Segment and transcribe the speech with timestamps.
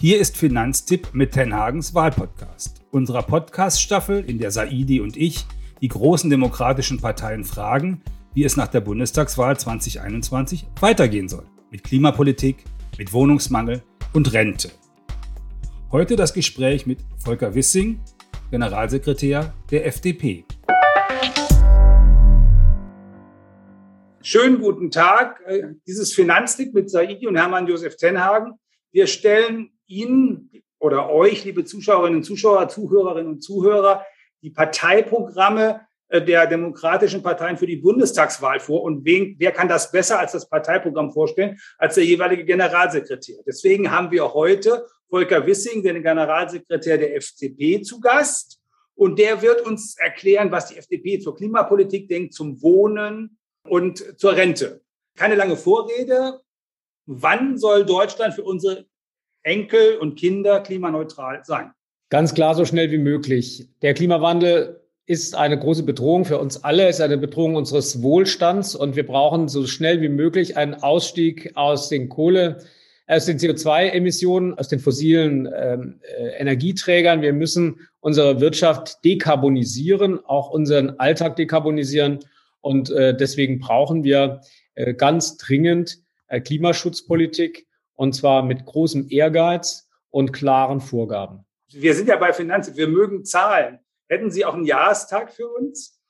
[0.00, 5.44] Hier ist Finanztipp mit Tenhagens Wahlpodcast, unserer Podcast-Staffel, in der Saidi und ich
[5.80, 8.00] die großen demokratischen Parteien fragen,
[8.32, 11.42] wie es nach der Bundestagswahl 2021 weitergehen soll.
[11.72, 12.62] Mit Klimapolitik,
[12.96, 13.82] mit Wohnungsmangel
[14.12, 14.70] und Rente.
[15.90, 17.98] Heute das Gespräch mit Volker Wissing,
[18.52, 20.44] Generalsekretär der FDP.
[24.22, 25.42] Schönen guten Tag.
[25.44, 28.52] Äh, dieses Finanztipp mit Saidi und Hermann Josef Tenhagen.
[28.92, 34.04] Wir stellen Ihnen oder euch, liebe Zuschauerinnen und Zuschauer, Zuhörerinnen und Zuhörer,
[34.42, 38.82] die Parteiprogramme äh, der demokratischen Parteien für die Bundestagswahl vor.
[38.82, 43.38] Und wen, wer kann das besser als das Parteiprogramm vorstellen, als der jeweilige Generalsekretär?
[43.46, 48.60] Deswegen haben wir heute Volker Wissing, den Generalsekretär der FDP, zu Gast.
[48.94, 54.34] Und der wird uns erklären, was die FDP zur Klimapolitik denkt, zum Wohnen und zur
[54.34, 54.82] Rente.
[55.16, 56.40] Keine lange Vorrede.
[57.06, 58.87] Wann soll Deutschland für unsere
[59.48, 61.72] Enkel und Kinder klimaneutral sein?
[62.10, 63.68] Ganz klar, so schnell wie möglich.
[63.82, 68.94] Der Klimawandel ist eine große Bedrohung für uns alle, ist eine Bedrohung unseres Wohlstands und
[68.94, 72.58] wir brauchen so schnell wie möglich einen Ausstieg aus den Kohle,
[73.06, 77.22] aus den CO2-Emissionen, aus den fossilen ähm, äh, Energieträgern.
[77.22, 82.18] Wir müssen unsere Wirtschaft dekarbonisieren, auch unseren Alltag dekarbonisieren
[82.60, 84.42] und äh, deswegen brauchen wir
[84.74, 87.67] äh, ganz dringend äh, Klimaschutzpolitik
[87.98, 91.44] und zwar mit großem Ehrgeiz und klaren Vorgaben.
[91.72, 93.80] Wir sind ja bei Finanzen, wir mögen Zahlen.
[94.06, 96.00] Hätten Sie auch einen Jahrestag für uns?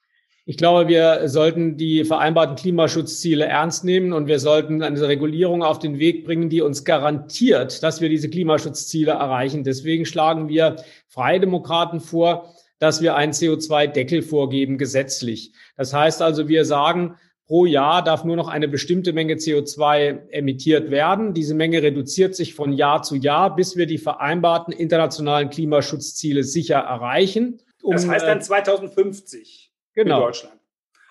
[0.44, 5.78] Ich glaube, wir sollten die vereinbarten Klimaschutzziele ernst nehmen und wir sollten eine Regulierung auf
[5.78, 9.64] den Weg bringen, die uns garantiert, dass wir diese Klimaschutzziele erreichen.
[9.64, 15.52] Deswegen schlagen wir Freie Demokraten vor, dass wir einen CO2-Deckel vorgeben gesetzlich.
[15.76, 17.16] Das heißt also, wir sagen,
[17.48, 21.32] Pro Jahr darf nur noch eine bestimmte Menge CO2 emittiert werden.
[21.32, 26.76] Diese Menge reduziert sich von Jahr zu Jahr, bis wir die vereinbarten internationalen Klimaschutzziele sicher
[26.76, 27.62] erreichen.
[27.82, 30.18] Um, das heißt dann 2050 äh, genau.
[30.18, 30.58] in Deutschland.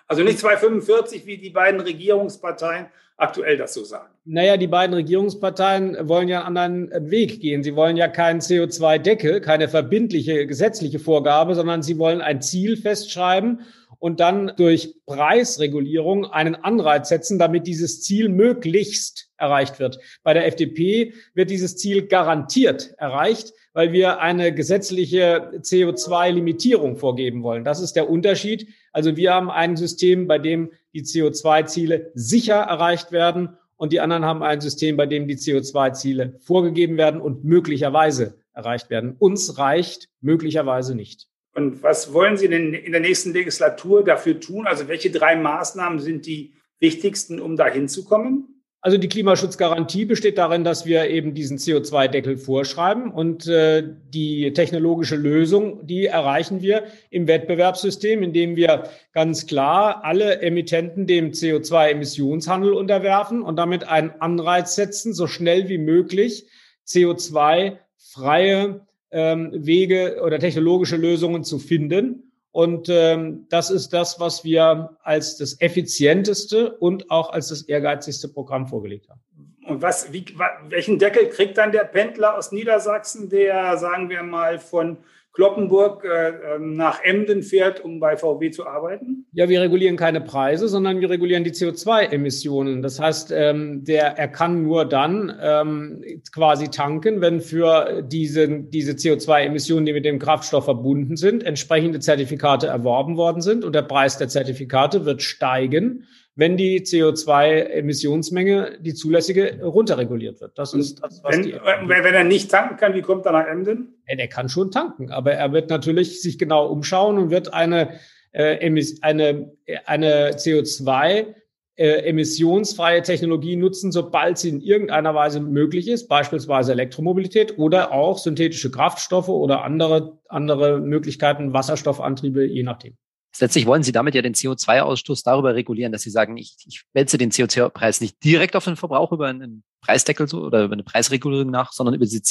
[0.06, 2.86] Also nicht 2045, wie die beiden Regierungsparteien
[3.16, 4.08] aktuell das so sagen.
[4.24, 7.64] Naja, die beiden Regierungsparteien wollen ja einen anderen Weg gehen.
[7.64, 13.62] Sie wollen ja keinen CO2-Deckel, keine verbindliche gesetzliche Vorgabe, sondern sie wollen ein Ziel festschreiben
[13.98, 19.98] und dann durch Preisregulierung einen Anreiz setzen, damit dieses Ziel möglichst erreicht wird.
[20.22, 27.64] Bei der FDP wird dieses Ziel garantiert erreicht, weil wir eine gesetzliche CO2-Limitierung vorgeben wollen.
[27.64, 28.68] Das ist der Unterschied.
[28.92, 34.24] Also wir haben ein System, bei dem die CO2-Ziele sicher erreicht werden und die anderen
[34.24, 39.14] haben ein System, bei dem die CO2-Ziele vorgegeben werden und möglicherweise erreicht werden.
[39.18, 41.28] Uns reicht möglicherweise nicht.
[41.54, 44.66] Und was wollen Sie denn in der nächsten Legislatur dafür tun?
[44.66, 48.58] Also welche drei Maßnahmen sind die wichtigsten, um da hinzukommen?
[48.80, 55.16] Also die Klimaschutzgarantie besteht darin, dass wir eben diesen CO2-Deckel vorschreiben und äh, die technologische
[55.16, 63.42] Lösung, die erreichen wir im Wettbewerbssystem, indem wir ganz klar alle Emittenten dem CO2-Emissionshandel unterwerfen
[63.42, 66.46] und damit einen Anreiz setzen, so schnell wie möglich
[66.86, 72.32] CO2-freie ähm, Wege oder technologische Lösungen zu finden.
[72.50, 78.28] Und ähm, das ist das, was wir als das effizienteste und auch als das ehrgeizigste
[78.28, 79.20] Programm vorgelegt haben.
[79.66, 80.24] Und was, wie,
[80.68, 84.96] welchen Deckel kriegt dann der Pendler aus Niedersachsen, der, sagen wir mal, von
[85.38, 89.24] Kloppenburg äh, ähm, nach Emden fährt, um bei VW zu arbeiten?
[89.32, 92.82] Ja, wir regulieren keine Preise, sondern wir regulieren die CO2-Emissionen.
[92.82, 98.94] Das heißt, ähm, der, er kann nur dann ähm, quasi tanken, wenn für diese, diese
[98.94, 104.18] CO2-Emissionen, die mit dem Kraftstoff verbunden sind, entsprechende Zertifikate erworben worden sind und der Preis
[104.18, 110.56] der Zertifikate wird steigen wenn die CO2-Emissionsmenge, die zulässige, runterreguliert wird.
[110.56, 113.48] Das ist das, was wenn, die wenn er nicht tanken kann, wie kommt er nach
[113.48, 113.97] Emden?
[114.08, 118.00] Er kann schon tanken, aber er wird natürlich sich genau umschauen und wird eine,
[118.32, 118.58] äh,
[119.02, 119.52] eine,
[119.84, 121.34] eine CO2
[121.78, 128.18] äh, emissionsfreie Technologie nutzen, sobald sie in irgendeiner Weise möglich ist, beispielsweise Elektromobilität oder auch
[128.18, 132.96] synthetische Kraftstoffe oder andere, andere Möglichkeiten, Wasserstoffantriebe, je nachdem.
[133.38, 137.18] Letztlich wollen Sie damit ja den CO2-Ausstoß darüber regulieren, dass Sie sagen, ich, ich wälze
[137.18, 141.50] den CO2-Preis nicht direkt auf den Verbrauch über einen Preisdeckel so oder über eine Preisregulierung
[141.50, 142.22] nach, sondern über diese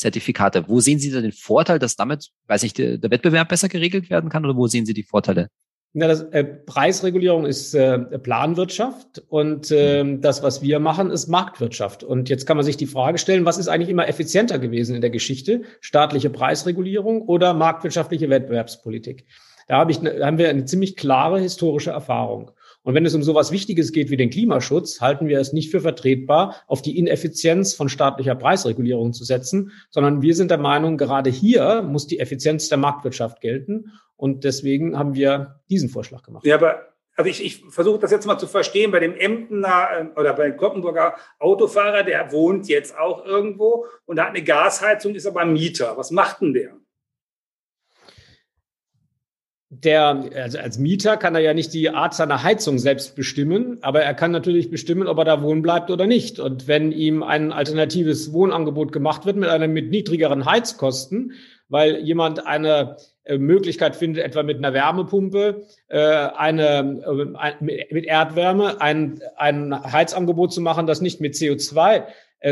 [0.00, 0.64] CO2-Zertifikate.
[0.68, 4.10] Wo sehen Sie da den Vorteil, dass damit, weiß ich, der, der Wettbewerb besser geregelt
[4.10, 5.48] werden kann oder wo sehen Sie die Vorteile?
[5.96, 12.02] Ja, das, äh, Preisregulierung ist äh, Planwirtschaft und äh, das, was wir machen, ist Marktwirtschaft.
[12.02, 15.02] Und jetzt kann man sich die Frage stellen, was ist eigentlich immer effizienter gewesen in
[15.02, 15.62] der Geschichte?
[15.80, 19.26] Staatliche Preisregulierung oder marktwirtschaftliche Wettbewerbspolitik?
[19.68, 22.50] Da, hab ich, da haben wir eine ziemlich klare historische Erfahrung.
[22.84, 25.80] Und wenn es um sowas Wichtiges geht wie den Klimaschutz, halten wir es nicht für
[25.80, 31.30] vertretbar, auf die Ineffizienz von staatlicher Preisregulierung zu setzen, sondern wir sind der Meinung, gerade
[31.30, 33.92] hier muss die Effizienz der Marktwirtschaft gelten.
[34.16, 36.44] Und deswegen haben wir diesen Vorschlag gemacht.
[36.44, 40.20] Ja, aber also ich, ich versuche das jetzt mal zu verstehen, bei dem Emdener äh,
[40.20, 45.26] oder bei dem Koppenburger Autofahrer, der wohnt jetzt auch irgendwo und hat eine Gasheizung, ist
[45.26, 45.96] aber Mieter.
[45.96, 46.76] Was macht denn der?
[49.82, 54.02] Der, also als Mieter kann er ja nicht die Art seiner Heizung selbst bestimmen, aber
[54.02, 56.38] er kann natürlich bestimmen, ob er da wohnen bleibt oder nicht.
[56.38, 61.32] Und wenn ihm ein alternatives Wohnangebot gemacht wird mit einer mit niedrigeren Heizkosten,
[61.68, 67.00] weil jemand eine äh, Möglichkeit findet, etwa mit einer Wärmepumpe, äh, eine,
[67.40, 72.04] äh, mit Erdwärme ein, ein Heizangebot zu machen, das nicht mit CO2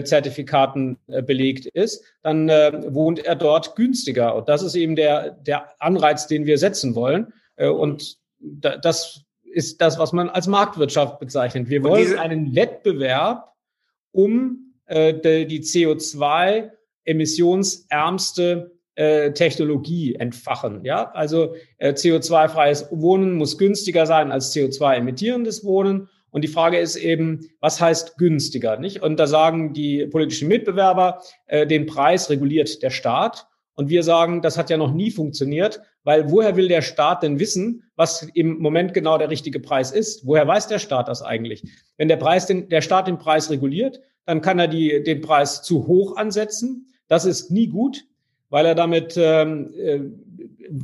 [0.04, 0.96] Zertifikaten
[1.26, 4.34] belegt ist, dann wohnt er dort günstiger.
[4.34, 7.32] Und das ist eben der, der Anreiz, den wir setzen wollen.
[7.58, 11.68] und das ist das, was man als Marktwirtschaft bezeichnet.
[11.68, 13.52] Wir wollen einen Wettbewerb
[14.12, 16.70] um die CO2
[17.04, 20.84] emissionsärmste äh, Technologie entfachen.
[20.84, 26.08] Ja, also äh, CO2-freies Wohnen muss günstiger sein als CO2-emittierendes Wohnen.
[26.32, 29.02] Und die Frage ist eben, was heißt günstiger, nicht?
[29.02, 33.46] Und da sagen die politischen Mitbewerber, äh, den Preis reguliert der Staat.
[33.75, 37.38] Und wir sagen, das hat ja noch nie funktioniert, weil woher will der Staat denn
[37.38, 40.26] wissen, was im Moment genau der richtige Preis ist?
[40.26, 41.62] Woher weiß der Staat das eigentlich?
[41.96, 45.62] Wenn der Preis den, der Staat den Preis reguliert, dann kann er die, den Preis
[45.62, 46.87] zu hoch ansetzen.
[47.08, 48.05] Das ist nie gut
[48.52, 50.00] weil er damit ähm, äh,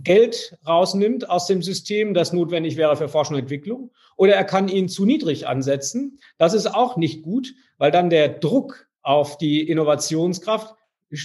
[0.04, 3.90] Geld rausnimmt aus dem System, das notwendig wäre für Forschung und Entwicklung.
[4.16, 6.18] Oder er kann ihn zu niedrig ansetzen.
[6.38, 10.74] Das ist auch nicht gut, weil dann der Druck auf die Innovationskraft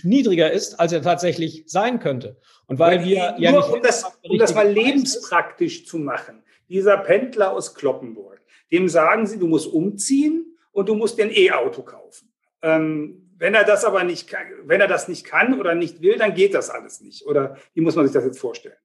[0.04, 2.38] niedriger ist, als er tatsächlich sein könnte.
[2.68, 6.44] Und weil weil wir ja nicht um das, um das mal lebenspraktisch zu machen.
[6.70, 8.42] Dieser Pendler aus Kloppenburg,
[8.72, 12.32] dem sagen Sie, du musst umziehen und du musst dir ein E-Auto kaufen.
[12.62, 14.34] Ähm, wenn er das aber nicht,
[14.66, 17.26] wenn er das nicht kann oder nicht will, dann geht das alles nicht.
[17.26, 18.76] Oder wie muss man sich das jetzt vorstellen?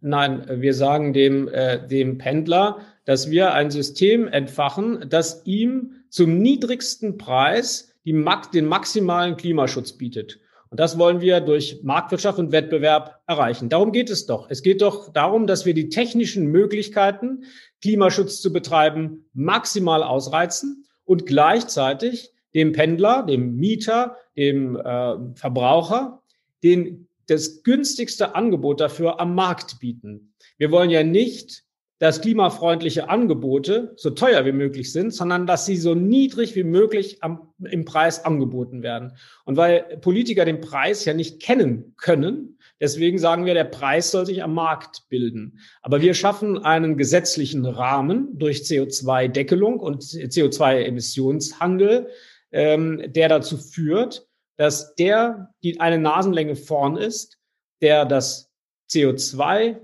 [0.00, 6.38] Nein, wir sagen dem, äh, dem Pendler, dass wir ein System entfachen, das ihm zum
[6.38, 8.24] niedrigsten Preis die,
[8.54, 10.40] den maximalen Klimaschutz bietet.
[10.70, 13.68] Und das wollen wir durch Marktwirtschaft und Wettbewerb erreichen.
[13.68, 14.48] Darum geht es doch.
[14.48, 17.44] Es geht doch darum, dass wir die technischen Möglichkeiten,
[17.82, 26.22] Klimaschutz zu betreiben, maximal ausreizen und gleichzeitig dem Pendler, dem Mieter, dem äh, Verbraucher,
[26.62, 30.34] den, das günstigste Angebot dafür am Markt bieten.
[30.58, 31.64] Wir wollen ja nicht,
[32.00, 37.22] dass klimafreundliche Angebote so teuer wie möglich sind, sondern dass sie so niedrig wie möglich
[37.22, 39.12] am, im Preis angeboten werden.
[39.44, 44.24] Und weil Politiker den Preis ja nicht kennen können, deswegen sagen wir, der Preis soll
[44.24, 45.58] sich am Markt bilden.
[45.82, 52.08] Aber wir schaffen einen gesetzlichen Rahmen durch CO2-Deckelung und CO2-Emissionshandel,
[52.52, 54.26] ähm, der dazu führt,
[54.56, 57.38] dass der, die eine Nasenlänge vorn ist,
[57.80, 58.50] der das
[58.90, 59.78] CO2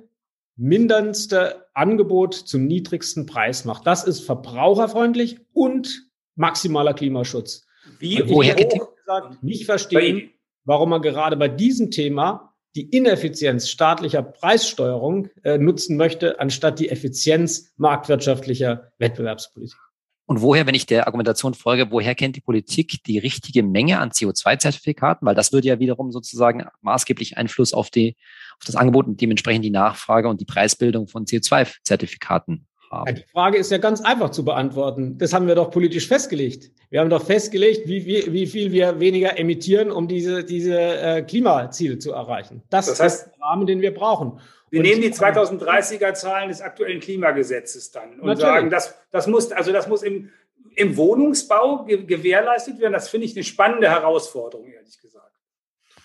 [0.57, 3.87] minderndste Angebot zum niedrigsten Preis macht.
[3.87, 7.67] Das ist verbraucherfreundlich und maximaler Klimaschutz.
[7.99, 10.31] Wie, und woher ich gesagt, nicht verstehen,
[10.65, 16.91] warum man gerade bei diesem Thema die Ineffizienz staatlicher Preissteuerung äh, nutzen möchte, anstatt die
[16.91, 19.79] Effizienz marktwirtschaftlicher Wettbewerbspolitik.
[20.27, 24.11] Und woher, wenn ich der Argumentation folge, woher kennt die Politik die richtige Menge an
[24.11, 25.25] CO2-Zertifikaten?
[25.25, 28.17] Weil das würde ja wiederum sozusagen maßgeblich Einfluss auf die,
[28.59, 33.07] auf das Angebot und dementsprechend die Nachfrage und die Preisbildung von CO2-Zertifikaten haben.
[33.07, 35.17] Ja, die Frage ist ja ganz einfach zu beantworten.
[35.19, 36.71] Das haben wir doch politisch festgelegt.
[36.91, 41.23] Wir haben doch festgelegt, wie, wie, wie viel wir weniger emittieren, um diese, diese äh,
[41.23, 42.63] Klimaziele zu erreichen.
[42.71, 44.41] Das, das heißt, ist der Rahmen, den wir brauchen.
[44.71, 48.41] Wir nehmen die 2030er Zahlen des aktuellen Klimagesetzes dann und Natürlich.
[48.41, 50.31] sagen, das, das muss, also das muss im,
[50.75, 52.93] im Wohnungsbau gewährleistet werden.
[52.93, 55.27] Das finde ich eine spannende Herausforderung, ehrlich gesagt.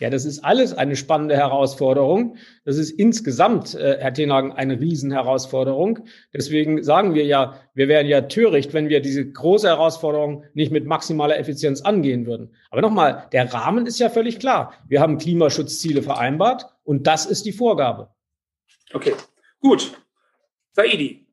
[0.01, 2.38] Ja, das ist alles eine spannende Herausforderung.
[2.65, 6.00] Das ist insgesamt, äh, Herr Tenhagen, eine Riesenherausforderung.
[6.34, 10.88] Deswegen sagen wir ja, wir wären ja töricht, wenn wir diese große Herausforderung nicht mit
[10.88, 12.56] maximaler Effizienz angehen würden.
[12.72, 14.74] Aber nochmal, der Rahmen ist ja völlig klar.
[14.88, 18.10] Wir haben Klimaschutzziele vereinbart und das ist die Vorgabe.
[18.94, 19.16] Okay,
[19.60, 19.98] gut.
[20.74, 21.26] Saidi,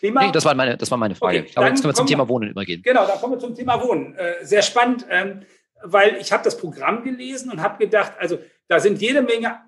[0.00, 0.24] Klima?
[0.24, 1.40] Nee, das war meine, das war meine Frage.
[1.40, 2.82] Okay, Aber jetzt können wir zum Thema Wohnen übergehen.
[2.82, 4.14] Genau, dann kommen wir zum Thema Wohnen.
[4.14, 5.42] Äh, sehr spannend, ähm,
[5.82, 9.60] weil ich habe das Programm gelesen und habe gedacht, also da sind jede Menge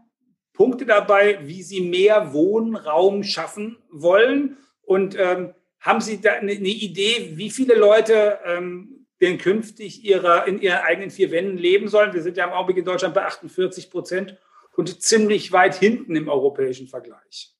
[0.55, 4.57] Punkte dabei, wie Sie mehr Wohnraum schaffen wollen.
[4.83, 10.47] Und ähm, haben Sie da eine, eine, Idee, wie viele Leute ähm, denn künftig ihrer,
[10.47, 12.15] in ihren eigenen vier Wänden leben sollen?
[12.15, 14.37] Wir sind ja im Augenblick in Deutschland bei 48 Prozent
[14.77, 17.53] und ziemlich weit hinten im europäischen Vergleich.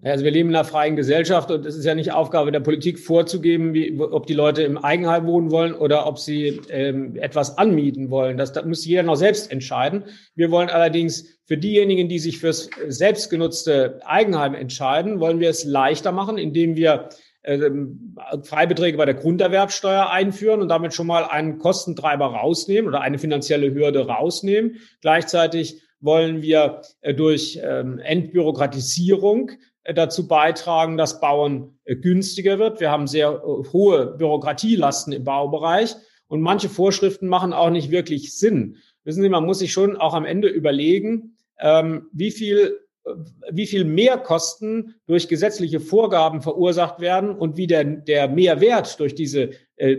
[0.00, 3.00] Also wir leben in einer freien Gesellschaft und es ist ja nicht Aufgabe der Politik
[3.00, 8.08] vorzugeben, wie, ob die Leute im Eigenheim wohnen wollen oder ob sie ähm, etwas anmieten
[8.08, 8.36] wollen.
[8.36, 10.04] Das, das muss jeder noch selbst entscheiden.
[10.36, 16.12] Wir wollen allerdings für diejenigen, die sich fürs selbstgenutzte Eigenheim entscheiden, wollen wir es leichter
[16.12, 17.08] machen, indem wir
[17.42, 23.18] ähm, Freibeträge bei der Grunderwerbsteuer einführen und damit schon mal einen Kostentreiber rausnehmen oder eine
[23.18, 24.76] finanzielle Hürde rausnehmen.
[25.00, 29.52] Gleichzeitig wollen wir äh, durch ähm, Entbürokratisierung
[29.82, 32.80] äh, dazu beitragen, dass Bauen äh, günstiger wird.
[32.80, 35.96] Wir haben sehr hohe Bürokratielasten im Baubereich
[36.28, 38.76] und manche Vorschriften machen auch nicht wirklich Sinn.
[39.04, 42.78] Wissen Sie, man muss sich schon auch am Ende überlegen, ähm, wie viel
[43.50, 49.50] wie viel Mehrkosten durch gesetzliche Vorgaben verursacht werden und wie der, der Mehrwert durch diese,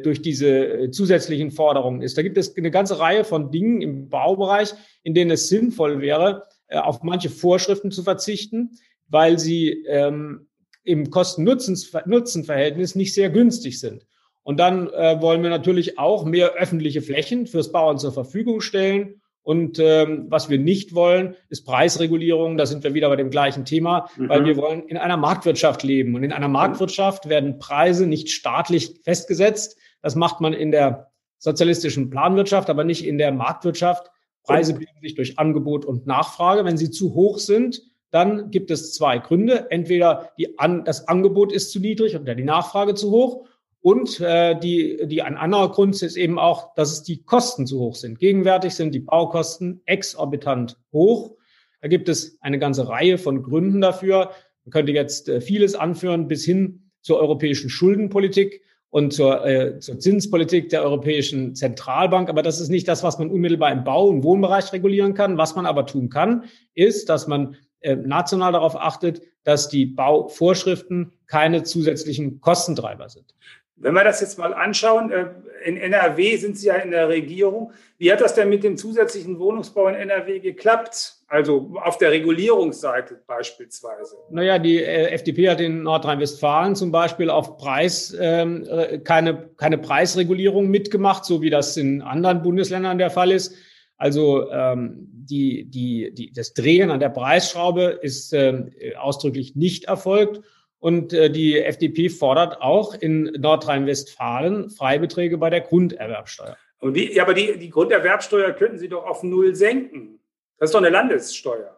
[0.04, 2.18] durch diese zusätzlichen Forderungen ist.
[2.18, 4.74] Da gibt es eine ganze Reihe von Dingen im Baubereich,
[5.04, 8.72] in denen es sinnvoll wäre, auf manche Vorschriften zu verzichten,
[9.08, 10.48] weil sie ähm,
[10.84, 14.06] im Kosten-Nutzen-Verhältnis nicht sehr günstig sind.
[14.44, 19.22] Und dann äh, wollen wir natürlich auch mehr öffentliche Flächen fürs Bauern zur Verfügung stellen.
[19.50, 22.56] Und ähm, was wir nicht wollen, ist Preisregulierung.
[22.56, 24.30] Da sind wir wieder bei dem gleichen Thema, mhm.
[24.30, 26.14] weil wir wollen in einer Marktwirtschaft leben.
[26.14, 29.76] Und in einer Marktwirtschaft werden Preise nicht staatlich festgesetzt.
[30.04, 34.12] Das macht man in der sozialistischen Planwirtschaft, aber nicht in der Marktwirtschaft.
[34.44, 36.64] Preise bilden sich durch Angebot und Nachfrage.
[36.64, 39.72] Wenn sie zu hoch sind, dann gibt es zwei Gründe.
[39.72, 43.48] Entweder die An das Angebot ist zu niedrig oder die Nachfrage zu hoch.
[43.82, 47.80] Und äh, die, die ein anderer Grund ist eben auch, dass es die Kosten zu
[47.80, 48.20] hoch sind.
[48.20, 51.36] Gegenwärtig sind die Baukosten exorbitant hoch.
[51.82, 54.32] Da gibt es eine ganze Reihe von Gründen dafür.
[54.66, 60.00] Man könnte jetzt äh, vieles anführen bis hin zur europäischen Schuldenpolitik und zur, äh, zur
[60.00, 62.30] Zinspolitik der Europäischen Zentralbank.
[62.30, 65.38] Aber das ist nicht das, was man unmittelbar im Bau- und Wohnbereich regulieren kann.
[65.38, 66.44] Was man aber tun kann,
[66.74, 73.36] ist, dass man äh, national darauf achtet, dass die Bauvorschriften keine zusätzlichen Kostentreiber sind.
[73.82, 75.26] Wenn wir das jetzt mal anschauen, äh,
[75.64, 77.74] in NRW sind Sie ja in der Regierung.
[77.98, 81.16] Wie hat das denn mit dem zusätzlichen Wohnungsbau in NRW geklappt?
[81.28, 84.16] Also auf der Regulierungsseite beispielsweise.
[84.32, 88.68] Naja, die äh, FDP hat in Nordrhein-Westfalen zum Beispiel auf Preis ähm,
[89.04, 93.54] keine, keine Preisregulierung mitgemacht, so wie das in anderen Bundesländern der Fall ist.
[93.98, 98.64] Also ähm, die, die, die, das Drehen an der Preisschraube ist äh,
[98.98, 100.42] ausdrücklich nicht erfolgt.
[100.80, 106.58] Und äh, die FDP fordert auch in Nordrhein-Westfalen Freibeträge bei der Grunderwerbsteuer.
[106.80, 110.20] Und die, ja, aber die, die Grunderwerbsteuer könnten Sie doch auf Null senken.
[110.58, 111.76] Das ist doch eine Landessteuer.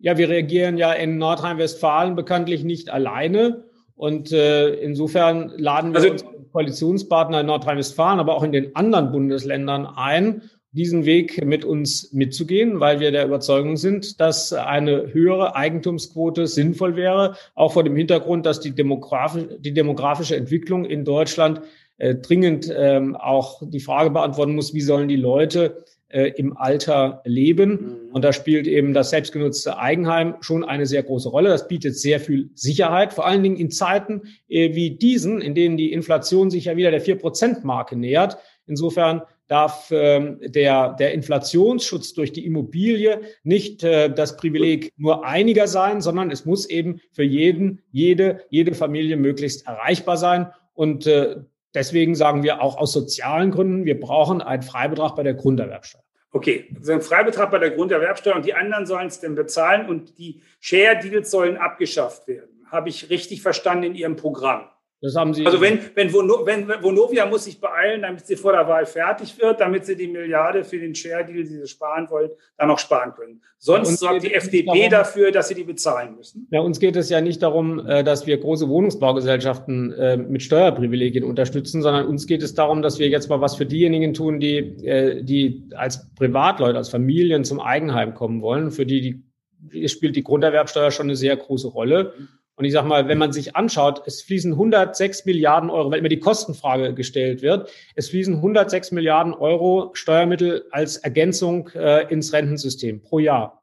[0.00, 3.64] Ja, wir reagieren ja in Nordrhein-Westfalen bekanntlich nicht alleine.
[3.94, 9.10] Und äh, insofern laden wir also, unsere Koalitionspartner in Nordrhein-Westfalen, aber auch in den anderen
[9.10, 15.56] Bundesländern ein, diesen Weg mit uns mitzugehen, weil wir der Überzeugung sind, dass eine höhere
[15.56, 21.62] Eigentumsquote sinnvoll wäre, auch vor dem Hintergrund, dass die, demografische, die demografische Entwicklung in Deutschland
[21.96, 27.22] äh, dringend ähm, auch die Frage beantworten muss, wie sollen die Leute äh, im Alter
[27.24, 27.70] leben.
[27.70, 28.14] Mhm.
[28.14, 31.48] Und da spielt eben das selbstgenutzte Eigenheim schon eine sehr große Rolle.
[31.48, 35.76] Das bietet sehr viel Sicherheit, vor allen Dingen in Zeiten äh, wie diesen, in denen
[35.76, 38.38] die Inflation sich ja wieder der 4-Prozent-Marke nähert.
[38.66, 45.66] Insofern darf ähm, der, der Inflationsschutz durch die Immobilie nicht äh, das Privileg nur einiger
[45.66, 50.52] sein, sondern es muss eben für jeden, jede, jede Familie möglichst erreichbar sein.
[50.74, 51.36] Und äh,
[51.74, 56.02] deswegen sagen wir auch aus sozialen Gründen, wir brauchen einen Freibetrag bei der Grunderwerbsteuer.
[56.30, 60.18] Okay, also ein Freibetrag bei der Grunderwerbsteuer und die anderen sollen es denn bezahlen und
[60.18, 62.66] die Share Deals sollen abgeschafft werden.
[62.66, 64.68] Habe ich richtig verstanden in Ihrem Programm?
[65.00, 65.46] Das haben Sie.
[65.46, 69.60] Also wenn, wenn, wenn Vonovia muss sich beeilen, damit sie vor der Wahl fertig wird,
[69.60, 73.12] damit sie die Milliarde für den Share Deal, die sie sparen wollen, dann noch sparen
[73.12, 73.40] können.
[73.58, 76.48] Sonst sorgt die FDP darum, dafür, dass sie die bezahlen müssen.
[76.50, 81.22] Ja, uns geht es ja nicht darum, äh, dass wir große Wohnungsbaugesellschaften äh, mit Steuerprivilegien
[81.22, 84.56] unterstützen, sondern uns geht es darum, dass wir jetzt mal was für diejenigen tun, die,
[84.84, 88.72] äh, die als Privatleute, als Familien zum Eigenheim kommen wollen.
[88.72, 89.22] Für die,
[89.60, 92.14] die spielt die Grunderwerbsteuer schon eine sehr große Rolle.
[92.58, 96.08] Und ich sage mal, wenn man sich anschaut, es fließen 106 Milliarden Euro, weil immer
[96.08, 103.00] die Kostenfrage gestellt wird, es fließen 106 Milliarden Euro Steuermittel als Ergänzung äh, ins Rentensystem
[103.00, 103.62] pro Jahr.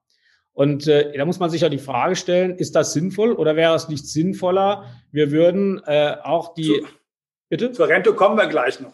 [0.53, 3.75] Und äh, da muss man sich ja die Frage stellen, ist das sinnvoll oder wäre
[3.75, 6.79] es nicht sinnvoller, wir würden äh, auch die...
[6.79, 6.87] Zu,
[7.49, 7.71] bitte?
[7.73, 8.93] Zur Rente kommen wir gleich noch.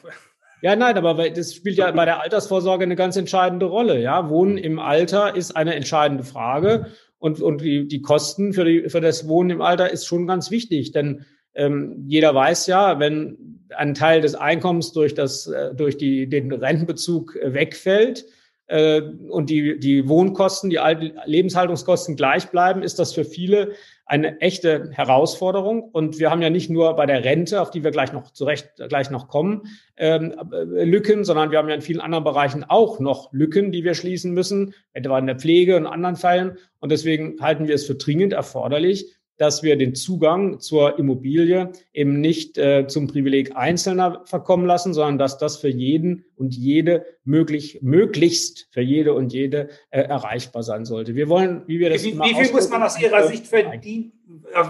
[0.63, 3.99] Ja, nein, aber das spielt ja bei der Altersvorsorge eine ganz entscheidende Rolle.
[3.99, 6.87] Ja, Wohnen im Alter ist eine entscheidende Frage
[7.21, 10.49] und, und die, die Kosten für, die, für das Wohnen im Alter ist schon ganz
[10.49, 11.23] wichtig, denn
[11.53, 16.51] ähm, jeder weiß ja, wenn ein Teil des Einkommens durch, das, äh, durch die, den
[16.51, 18.25] Rentenbezug äh, wegfällt,
[18.67, 20.79] äh, und die, die Wohnkosten, die
[21.25, 23.73] Lebenshaltungskosten gleich bleiben, ist das für viele
[24.05, 25.83] eine echte Herausforderung.
[25.83, 28.73] Und wir haben ja nicht nur bei der Rente, auf die wir gleich noch zurecht
[28.89, 29.63] gleich noch kommen,
[29.97, 33.83] ähm, äh, Lücken, sondern wir haben ja in vielen anderen Bereichen auch noch Lücken, die
[33.83, 36.57] wir schließen müssen, etwa in der Pflege und anderen Fällen.
[36.79, 42.21] Und deswegen halten wir es für dringend erforderlich, dass wir den Zugang zur Immobilie eben
[42.21, 47.79] nicht äh, zum Privileg Einzelner verkommen lassen, sondern dass das für jeden und jede möglich,
[47.81, 51.15] möglichst für jede und jede äh, erreichbar sein sollte.
[51.15, 54.11] Wir wollen, wie wir das Wie, wie viel muss man aus Ihrer Sicht verdienen?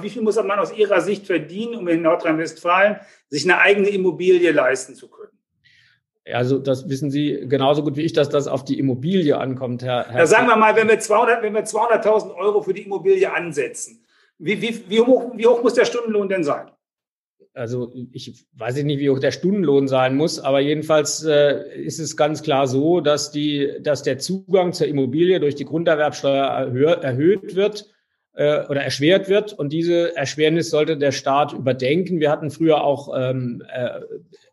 [0.01, 2.97] Wie viel muss man aus Ihrer Sicht verdienen, um in Nordrhein-Westfalen
[3.29, 5.31] sich eine eigene Immobilie leisten zu können?
[6.31, 10.07] Also das wissen Sie genauso gut wie ich, dass das auf die Immobilie ankommt, Herr.
[10.07, 13.31] Herr da sagen wir mal, wenn wir 200, wenn wir 200.000 Euro für die Immobilie
[13.33, 14.05] ansetzen,
[14.41, 16.71] wie, wie, wie, hoch, wie hoch muss der Stundenlohn denn sein?
[17.53, 22.15] Also ich weiß nicht, wie hoch der Stundenlohn sein muss, aber jedenfalls äh, ist es
[22.15, 27.55] ganz klar so, dass, die, dass der Zugang zur Immobilie durch die Grunderwerbsteuer erhö erhöht
[27.55, 27.91] wird
[28.33, 29.53] äh, oder erschwert wird.
[29.53, 32.19] Und diese Erschwernis sollte der Staat überdenken.
[32.19, 34.01] Wir hatten früher auch ähm, äh,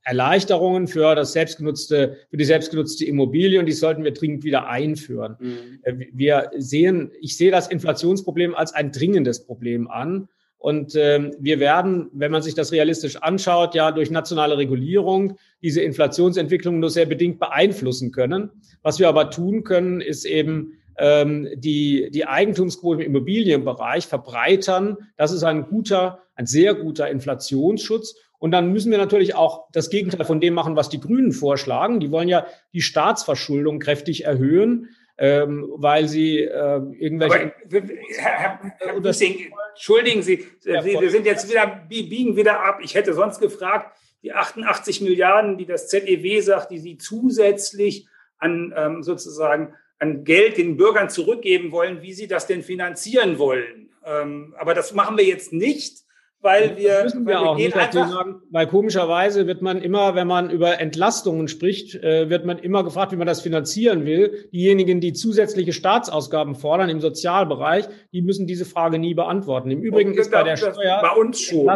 [0.03, 5.37] Erleichterungen für das selbstgenutzte, für die selbstgenutzte Immobilie und die sollten wir dringend wieder einführen.
[5.39, 5.81] Mhm.
[5.83, 10.29] Äh, wir sehen, ich sehe das Inflationsproblem als ein dringendes Problem an.
[10.57, 15.83] Und ähm, wir werden, wenn man sich das realistisch anschaut, ja durch nationale Regulierung diese
[15.83, 18.51] Inflationsentwicklung nur sehr bedingt beeinflussen können.
[18.83, 24.97] Was wir aber tun können, ist eben ähm, die, die Eigentumsquote im Immobilienbereich verbreitern.
[25.17, 28.17] Das ist ein guter, ein sehr guter Inflationsschutz.
[28.39, 32.01] Und dann müssen wir natürlich auch das Gegenteil von dem machen, was die Grünen vorschlagen.
[32.01, 37.53] Die wollen ja die Staatsverschuldung kräftig erhöhen, ähm, weil sie äh, irgendwelche.
[37.69, 42.79] Aber, Herr, Herr Büssing, entschuldigen Sie, ja, Sie, wir sind jetzt wieder, biegen wieder ab.
[42.83, 48.07] Ich hätte sonst gefragt, die 88 Milliarden, die das ZEW sagt, die Sie zusätzlich
[48.39, 53.91] an ähm, sozusagen an Geld den Bürgern zurückgeben wollen, wie sie das denn finanzieren wollen.
[54.05, 56.05] Ähm, aber das machen wir jetzt nicht,
[56.41, 60.81] weil wir, das wir, auch nicht sagen, weil komischerweise wird man immer, wenn man über
[60.81, 64.49] Entlastungen spricht, äh, wird man immer gefragt, wie man das finanzieren will.
[64.53, 69.71] Diejenigen, die zusätzliche Staatsausgaben fordern im Sozialbereich, die müssen diese Frage nie beantworten.
[69.73, 71.69] Im Übrigen ist bei der Steuer bei uns schon.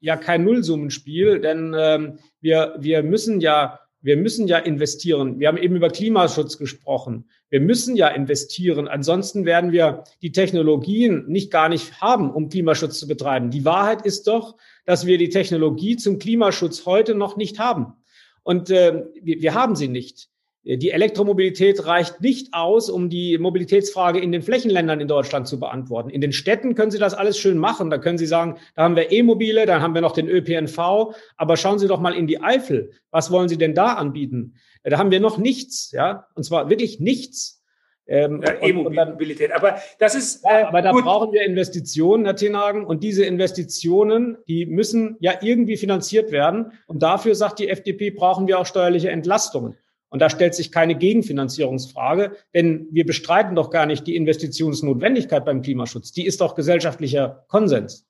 [0.00, 5.40] ja kein Nullsummenspiel, denn ähm, wir, wir müssen ja wir müssen ja investieren.
[5.40, 7.24] Wir haben eben über Klimaschutz gesprochen.
[7.48, 8.86] Wir müssen ja investieren.
[8.86, 13.50] Ansonsten werden wir die Technologien nicht gar nicht haben, um Klimaschutz zu betreiben.
[13.50, 17.94] Die Wahrheit ist doch, dass wir die Technologie zum Klimaschutz heute noch nicht haben.
[18.42, 20.28] Und äh, wir, wir haben sie nicht.
[20.66, 26.08] Die Elektromobilität reicht nicht aus, um die Mobilitätsfrage in den Flächenländern in Deutschland zu beantworten.
[26.08, 27.90] In den Städten können Sie das alles schön machen.
[27.90, 31.14] Da können Sie sagen, da haben wir E-Mobile, dann haben wir noch den ÖPNV.
[31.36, 32.92] Aber schauen Sie doch mal in die Eifel.
[33.10, 34.54] Was wollen Sie denn da anbieten?
[34.84, 37.62] Da haben wir noch nichts, ja, und zwar wirklich nichts.
[38.06, 39.52] Ähm, ja, E-Mobilität.
[39.52, 40.44] Aber das ist.
[40.44, 41.04] Äh, aber da gut.
[41.04, 42.84] brauchen wir Investitionen, Herr Tenhagen.
[42.84, 46.72] Und diese Investitionen, die müssen ja irgendwie finanziert werden.
[46.86, 49.76] Und dafür sagt die FDP, brauchen wir auch steuerliche Entlastungen.
[50.14, 55.60] Und da stellt sich keine Gegenfinanzierungsfrage, denn wir bestreiten doch gar nicht die Investitionsnotwendigkeit beim
[55.60, 56.12] Klimaschutz.
[56.12, 58.06] Die ist doch gesellschaftlicher Konsens.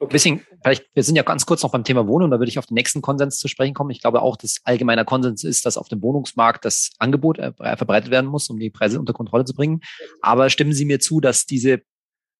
[0.00, 0.12] Okay.
[0.12, 2.66] Bisschen, vielleicht, wir sind ja ganz kurz noch beim Thema Wohnung, da würde ich auf
[2.66, 3.90] den nächsten Konsens zu sprechen kommen.
[3.90, 8.10] Ich glaube auch, dass allgemeiner Konsens ist, dass auf dem Wohnungsmarkt das Angebot äh, verbreitet
[8.10, 9.82] werden muss, um die Preise unter Kontrolle zu bringen.
[10.22, 11.80] Aber stimmen Sie mir zu, dass diese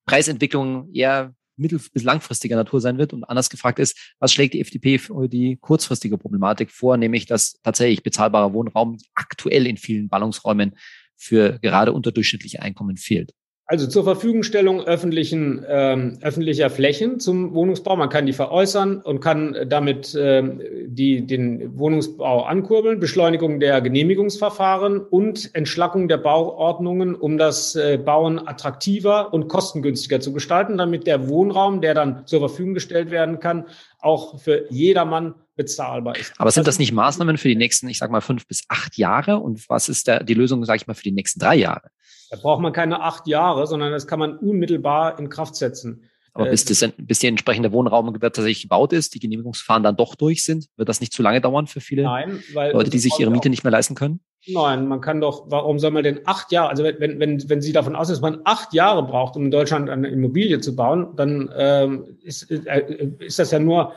[0.07, 3.13] Preisentwicklung eher mittel- bis langfristiger Natur sein wird.
[3.13, 7.61] Und anders gefragt ist, was schlägt die FDP für die kurzfristige Problematik vor, nämlich dass
[7.63, 10.77] tatsächlich bezahlbarer Wohnraum aktuell in vielen Ballungsräumen
[11.17, 13.33] für gerade unterdurchschnittliche Einkommen fehlt?
[13.69, 17.97] Also zur Verfügungstellung öffentlichen, ähm, öffentlicher Flächen zum Wohnungsbau.
[17.97, 25.01] Man kann die veräußern und kann damit ähm, die, den Wohnungsbau ankurbeln, Beschleunigung der Genehmigungsverfahren
[25.01, 31.29] und Entschlackung der Bauordnungen, um das äh, Bauen attraktiver und kostengünstiger zu gestalten, damit der
[31.29, 33.65] Wohnraum, der dann zur Verfügung gestellt werden kann,
[33.99, 36.33] auch für jedermann bezahlbar ist.
[36.39, 39.39] Aber sind das nicht Maßnahmen für die nächsten, ich sag mal, fünf bis acht Jahre?
[39.39, 41.91] Und was ist da die Lösung, sage ich mal, für die nächsten drei Jahre?
[42.31, 46.03] Da braucht man keine acht Jahre, sondern das kann man unmittelbar in Kraft setzen.
[46.37, 50.45] Aber bis, das, bis die entsprechende Wohnraum tatsächlich gebaut ist, die Genehmigungsverfahren dann doch durch
[50.45, 53.49] sind, wird das nicht zu lange dauern für viele Nein, Leute, die sich ihre Miete
[53.49, 54.21] nicht mehr leisten können?
[54.47, 57.73] Nein, man kann doch, warum soll man denn acht Jahre, also wenn, wenn, wenn Sie
[57.73, 61.51] davon ausgehen, dass man acht Jahre braucht, um in Deutschland eine Immobilie zu bauen, dann
[61.57, 63.95] ähm, ist, äh, ist das ja nur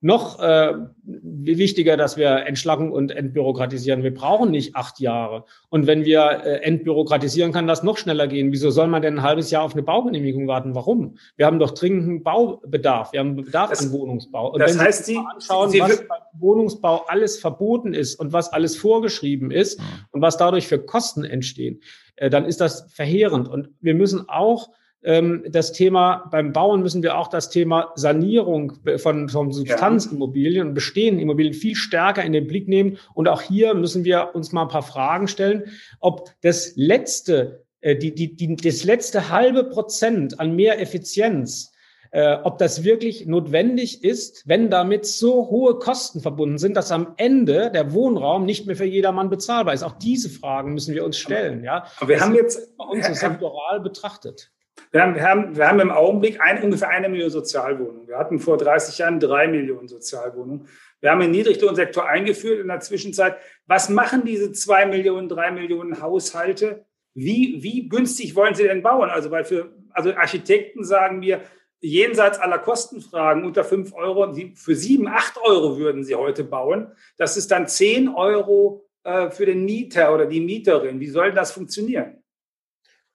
[0.00, 4.04] noch äh, wichtiger, dass wir entschlacken und entbürokratisieren.
[4.04, 5.44] Wir brauchen nicht acht Jahre.
[5.70, 8.52] Und wenn wir äh, entbürokratisieren, kann das noch schneller gehen.
[8.52, 10.76] Wieso soll man denn ein halbes Jahr auf eine Baugenehmigung warten?
[10.76, 11.18] Warum?
[11.36, 13.12] Wir haben doch dringenden Baubedarf.
[13.12, 14.52] Wir haben Bedarf das, an Wohnungsbau.
[14.52, 18.52] Und das wenn heißt, Sie anschauen, Sie, was beim Wohnungsbau alles verboten ist und was
[18.52, 19.80] alles vorgeschrieben ist
[20.12, 21.80] und was dadurch für Kosten entstehen,
[22.14, 23.48] äh, dann ist das verheerend.
[23.48, 29.28] Und wir müssen auch das Thema, beim Bauen müssen wir auch das Thema Sanierung von,
[29.28, 32.98] von Substanzimmobilien und bestehenden Immobilien viel stärker in den Blick nehmen.
[33.14, 35.66] Und auch hier müssen wir uns mal ein paar Fragen stellen,
[36.00, 41.72] ob das letzte, äh, die, die, die, das letzte halbe Prozent an mehr Effizienz
[42.10, 47.14] äh, ob das wirklich notwendig ist, wenn damit so hohe Kosten verbunden sind, dass am
[47.18, 49.82] Ende der Wohnraum nicht mehr für jedermann bezahlbar ist.
[49.82, 51.62] Auch diese Fragen müssen wir uns stellen.
[51.64, 54.50] Ja, aber wir das haben jetzt bei uns so sektoral betrachtet.
[54.90, 58.08] Wir haben, wir haben, wir haben im Augenblick ein, ungefähr eine Million Sozialwohnungen.
[58.08, 60.66] Wir hatten vor 30 Jahren drei Millionen Sozialwohnungen.
[61.00, 63.36] Wir haben den Niedriglohnsektor eingeführt in der Zwischenzeit.
[63.66, 66.84] Was machen diese zwei Millionen, drei Millionen Haushalte?
[67.14, 69.10] Wie, wie günstig wollen sie denn bauen?
[69.10, 71.42] Also, weil für, also Architekten sagen mir,
[71.80, 76.92] jenseits aller Kostenfragen unter fünf Euro, für sieben, acht Euro würden sie heute bauen.
[77.16, 80.98] Das ist dann zehn Euro äh, für den Mieter oder die Mieterin.
[80.98, 82.17] Wie soll das funktionieren?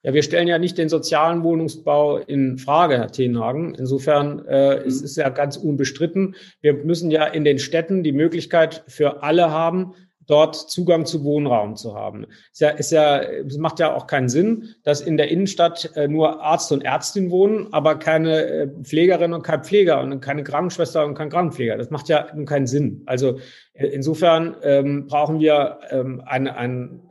[0.05, 3.73] Ja, wir stellen ja nicht den sozialen Wohnungsbau in Frage, Herr Tenhagen.
[3.73, 4.85] Insofern äh, mhm.
[4.85, 6.35] ist es ja ganz unbestritten.
[6.59, 9.93] Wir müssen ja in den Städten die Möglichkeit für alle haben,
[10.27, 12.25] dort Zugang zu Wohnraum zu haben.
[12.51, 16.07] Es, ja, ist ja, es macht ja auch keinen Sinn, dass in der Innenstadt äh,
[16.09, 21.05] nur Arzt und Ärztin wohnen, aber keine äh, Pflegerin und kein Pfleger und keine Krankenschwester
[21.05, 21.77] und kein Krankenpfleger.
[21.77, 23.03] Das macht ja nun keinen Sinn.
[23.05, 23.39] Also
[23.73, 27.09] äh, insofern ähm, brauchen wir ähm, einen, einen,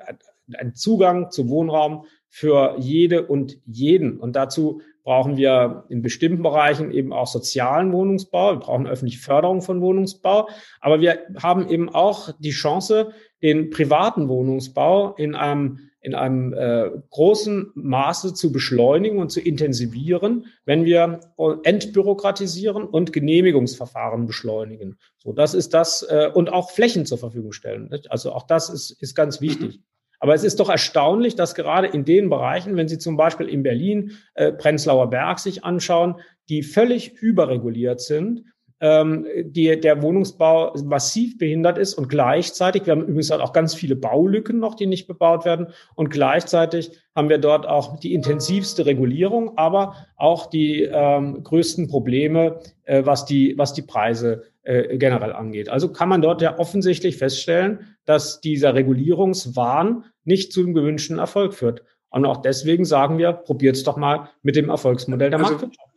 [0.54, 4.18] einen Zugang zu Wohnraum, für jede und jeden.
[4.18, 8.52] Und dazu brauchen wir in bestimmten Bereichen eben auch sozialen Wohnungsbau.
[8.52, 10.48] Wir brauchen öffentliche Förderung von Wohnungsbau.
[10.80, 13.10] Aber wir haben eben auch die Chance,
[13.42, 20.46] den privaten Wohnungsbau in einem in einem äh, großen Maße zu beschleunigen und zu intensivieren,
[20.64, 21.20] wenn wir
[21.62, 24.98] entbürokratisieren und Genehmigungsverfahren beschleunigen.
[25.18, 27.88] So, das ist das äh, und auch Flächen zur Verfügung stellen.
[27.88, 28.10] Nicht?
[28.10, 29.78] Also auch das ist, ist ganz wichtig.
[30.22, 33.64] Aber es ist doch erstaunlich, dass gerade in den Bereichen, wenn Sie zum Beispiel in
[33.64, 36.14] Berlin äh, Prenzlauer Berg sich anschauen,
[36.48, 38.44] die völlig überreguliert sind,
[38.78, 43.96] ähm, die, der Wohnungsbau massiv behindert ist und gleichzeitig, wir haben übrigens auch ganz viele
[43.96, 49.58] Baulücken noch, die nicht bebaut werden und gleichzeitig haben wir dort auch die intensivste Regulierung,
[49.58, 55.68] aber auch die ähm, größten Probleme, äh, was, die, was die Preise äh, generell angeht.
[55.68, 61.82] Also kann man dort ja offensichtlich feststellen, dass dieser Regulierungswahn nicht zum gewünschten Erfolg führt.
[62.10, 65.88] Und auch deswegen sagen wir, probiert es doch mal mit dem Erfolgsmodell der also, Marktwirtschaft.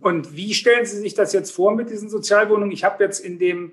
[0.00, 2.72] Und wie stellen Sie sich das jetzt vor mit diesen Sozialwohnungen?
[2.72, 3.72] Ich habe jetzt in dem,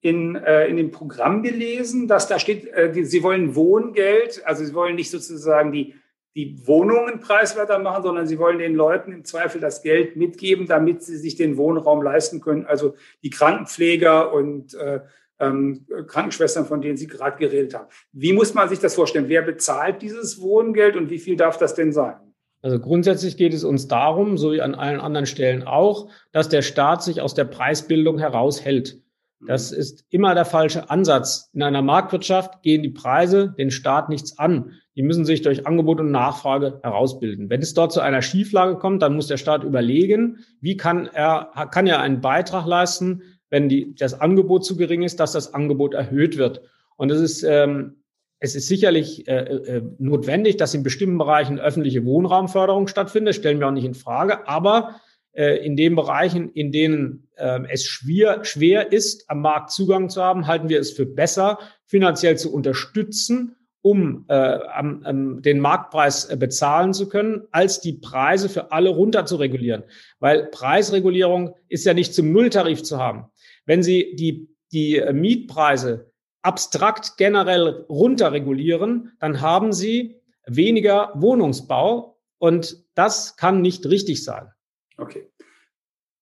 [0.00, 4.64] in, äh, in dem Programm gelesen, dass da steht, äh, die, Sie wollen Wohngeld, also
[4.64, 5.94] Sie wollen nicht sozusagen die,
[6.36, 11.02] die Wohnungen preiswerter machen, sondern Sie wollen den Leuten im Zweifel das Geld mitgeben, damit
[11.02, 12.66] sie sich den Wohnraum leisten können.
[12.66, 15.00] Also die Krankenpfleger und äh,
[15.44, 17.88] ähm, Krankenschwestern, von denen Sie gerade geredet haben.
[18.12, 19.28] Wie muss man sich das vorstellen?
[19.28, 22.16] Wer bezahlt dieses Wohngeld und wie viel darf das denn sein?
[22.62, 26.62] Also grundsätzlich geht es uns darum, so wie an allen anderen Stellen auch, dass der
[26.62, 29.02] Staat sich aus der Preisbildung heraushält.
[29.46, 29.78] Das mhm.
[29.78, 31.50] ist immer der falsche Ansatz.
[31.52, 34.72] In einer Marktwirtschaft gehen die Preise den Staat nichts an.
[34.96, 37.50] Die müssen sich durch Angebot und Nachfrage herausbilden.
[37.50, 41.50] Wenn es dort zu einer Schieflage kommt, dann muss der Staat überlegen, wie kann er,
[41.70, 43.22] kann er einen Beitrag leisten,
[43.54, 46.60] wenn die, das Angebot zu gering ist, dass das Angebot erhöht wird.
[46.96, 48.02] Und es ist, ähm,
[48.40, 53.68] es ist sicherlich äh, äh, notwendig, dass in bestimmten Bereichen öffentliche Wohnraumförderung stattfindet, stellen wir
[53.68, 54.48] auch nicht in Frage.
[54.48, 54.96] Aber
[55.34, 60.20] äh, in den Bereichen, in denen äh, es schwer, schwer ist, am Markt Zugang zu
[60.20, 66.24] haben, halten wir es für besser, finanziell zu unterstützen, um äh, am, am, den Marktpreis
[66.24, 69.84] äh, bezahlen zu können, als die Preise für alle runter zu regulieren.
[70.20, 73.26] Weil Preisregulierung ist ja nicht zum Nulltarif zu haben.
[73.66, 83.36] Wenn Sie die, die Mietpreise abstrakt generell runterregulieren, dann haben Sie weniger Wohnungsbau und das
[83.36, 84.50] kann nicht richtig sein.
[84.98, 85.30] Okay.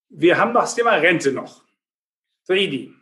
[0.09, 1.65] Wir haben noch das Thema Rente noch.
[2.45, 2.93] Saidi.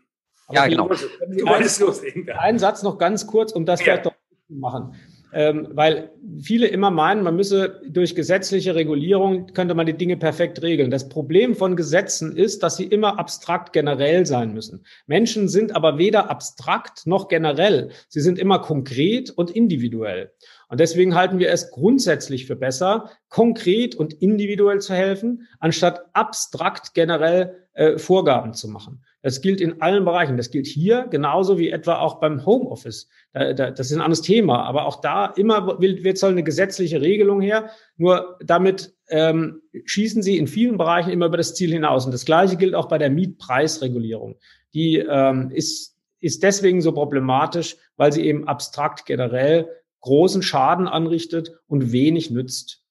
[0.51, 0.89] Ja, genau.
[0.89, 2.29] Du wolltest loslegen.
[2.31, 3.85] Einen Satz noch ganz kurz, um das ja.
[3.85, 4.15] vielleicht doch
[4.47, 4.95] zu machen
[5.33, 10.63] ähm, weil viele immer meinen, man müsse durch gesetzliche Regulierung, könnte man die Dinge perfekt
[10.63, 10.91] regeln.
[10.91, 14.85] Das Problem von Gesetzen ist, dass sie immer abstrakt generell sein müssen.
[15.07, 17.91] Menschen sind aber weder abstrakt noch generell.
[18.09, 20.33] Sie sind immer konkret und individuell.
[20.69, 26.95] Und deswegen halten wir es grundsätzlich für besser, konkret und individuell zu helfen, anstatt abstrakt
[26.95, 29.03] generell äh, Vorgaben zu machen.
[29.23, 30.37] Das gilt in allen Bereichen.
[30.37, 33.09] Das gilt hier genauso wie etwa auch beim Homeoffice.
[33.33, 34.65] Da, da, das ist ein anderes Thema.
[34.65, 37.71] Aber auch da immer wird, wird soll eine gesetzliche Regelung her.
[37.97, 42.05] Nur damit ähm, schießen sie in vielen Bereichen immer über das Ziel hinaus.
[42.05, 44.39] Und das Gleiche gilt auch bei der Mietpreisregulierung.
[44.75, 51.53] Die ähm, ist, ist deswegen so problematisch, weil sie eben abstrakt generell großen Schaden anrichtet
[51.67, 52.85] und wenig nützt.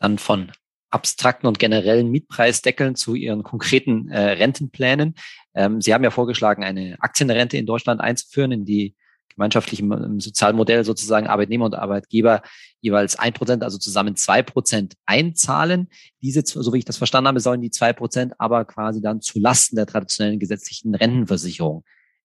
[0.00, 0.50] Dann von
[0.90, 5.14] abstrakten und generellen Mietpreisdeckeln zu Ihren konkreten äh, Rentenplänen.
[5.54, 8.94] Ähm, Sie haben ja vorgeschlagen, eine Aktienrente in Deutschland einzuführen, in die
[9.34, 12.42] gemeinschaftlichen im Sozialmodell sozusagen Arbeitnehmer und Arbeitgeber
[12.80, 15.88] jeweils ein Prozent, also zusammen zwei Prozent einzahlen.
[16.20, 19.38] Diese, so wie ich das verstanden habe, sollen die zwei Prozent aber quasi dann zu
[19.38, 21.84] Lasten der traditionellen gesetzlichen Rentenversicherung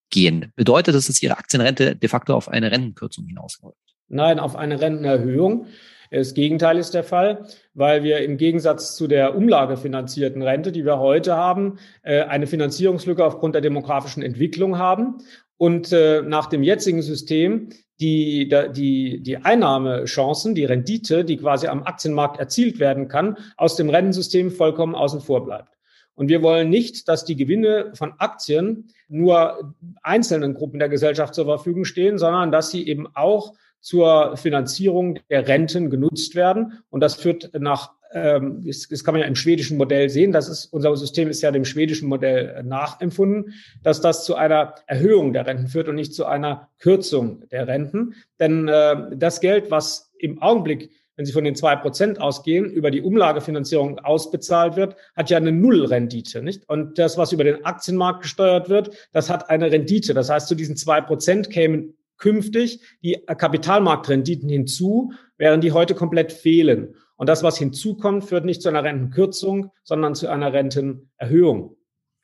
[0.10, 0.52] gehen.
[0.56, 3.78] Bedeutet das, dass Ihre Aktienrente de facto auf eine Rentenkürzung hinausläuft?
[4.08, 5.68] Nein, auf eine Rentenerhöhung.
[6.12, 11.00] Das Gegenteil ist der Fall, weil wir im Gegensatz zu der umlagefinanzierten Rente, die wir
[11.00, 15.18] heute haben, äh, eine Finanzierungslücke aufgrund der demografischen Entwicklung haben.
[15.58, 21.84] Und äh, nach dem jetzigen System die, die, die Einnahmechancen, die Rendite, die quasi am
[21.84, 25.70] Aktienmarkt erzielt werden kann, aus dem Rentensystem vollkommen außen vor bleibt.
[26.14, 31.46] Und wir wollen nicht, dass die Gewinne von Aktien nur einzelnen Gruppen der Gesellschaft zur
[31.46, 33.54] Verfügung stehen, sondern dass sie eben auch
[33.86, 36.80] zur Finanzierung der Renten genutzt werden.
[36.90, 40.50] Und das führt nach, ähm, das, das kann man ja im schwedischen Modell sehen, das
[40.50, 45.46] ist, unser System ist ja dem schwedischen Modell nachempfunden, dass das zu einer Erhöhung der
[45.46, 48.16] Renten führt und nicht zu einer Kürzung der Renten.
[48.40, 52.92] Denn äh, das Geld, was im Augenblick wenn Sie von den zwei Prozent ausgehen, über
[52.92, 56.68] die Umlagefinanzierung ausbezahlt wird, hat ja eine Nullrendite, nicht?
[56.68, 60.14] Und das, was über den Aktienmarkt gesteuert wird, das hat eine Rendite.
[60.14, 66.32] Das heißt, zu diesen zwei Prozent kämen künftig die Kapitalmarktrenditen hinzu, während die heute komplett
[66.32, 66.96] fehlen.
[67.18, 71.78] Und das, was hinzukommt, führt nicht zu einer Rentenkürzung, sondern zu einer Rentenerhöhung.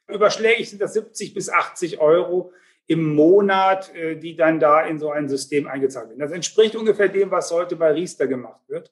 [0.08, 2.52] Überschlägig sind das 70 bis 80 Euro
[2.88, 6.20] im Monat, äh, die dann da in so ein System eingezahlt werden.
[6.20, 8.92] Das entspricht ungefähr dem, was heute bei Riester gemacht wird.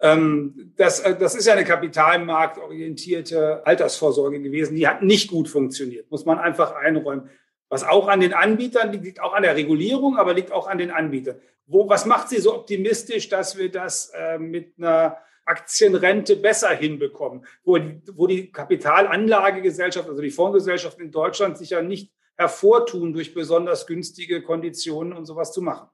[0.00, 4.76] Ähm, das, äh, das ist ja eine kapitalmarktorientierte Altersvorsorge gewesen.
[4.76, 7.30] Die hat nicht gut funktioniert, muss man einfach einräumen.
[7.72, 10.76] Was auch an den Anbietern liegt, liegt auch an der Regulierung, aber liegt auch an
[10.76, 11.36] den Anbietern.
[11.64, 17.46] Wo, was macht Sie so optimistisch, dass wir das äh, mit einer Aktienrente besser hinbekommen,
[17.64, 17.78] wo,
[18.12, 24.42] wo die Kapitalanlagegesellschaft, also die Fondsgesellschaft in Deutschland sich ja nicht hervortun, durch besonders günstige
[24.42, 25.88] Konditionen und sowas zu machen?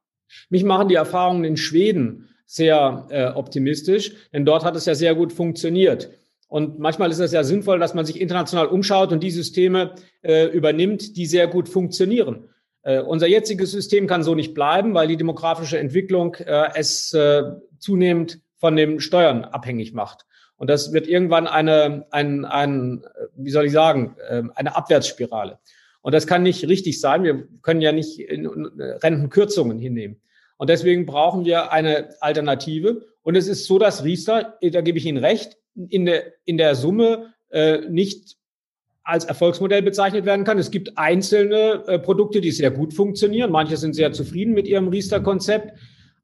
[0.51, 5.15] Mich machen die Erfahrungen in Schweden sehr äh, optimistisch, denn dort hat es ja sehr
[5.15, 6.11] gut funktioniert.
[6.49, 10.47] Und manchmal ist es ja sinnvoll, dass man sich international umschaut und die Systeme äh,
[10.47, 12.49] übernimmt, die sehr gut funktionieren.
[12.83, 17.43] Äh, unser jetziges System kann so nicht bleiben, weil die demografische Entwicklung äh, es äh,
[17.79, 20.25] zunehmend von den Steuern abhängig macht.
[20.57, 23.05] Und das wird irgendwann eine, ein, ein,
[23.37, 25.59] wie soll ich sagen, äh, eine Abwärtsspirale.
[26.01, 27.25] Und das kann nicht richtig sein.
[27.25, 30.21] Wir können ja nicht Rentenkürzungen hinnehmen.
[30.57, 33.03] Und deswegen brauchen wir eine Alternative.
[33.23, 36.75] Und es ist so, dass Riester, da gebe ich Ihnen recht, in der, in der
[36.75, 38.37] Summe äh, nicht
[39.05, 40.59] als Erfolgsmodell bezeichnet werden kann.
[40.59, 43.51] Es gibt einzelne äh, Produkte, die sehr gut funktionieren.
[43.51, 45.73] Manche sind sehr zufrieden mit ihrem Riester-Konzept.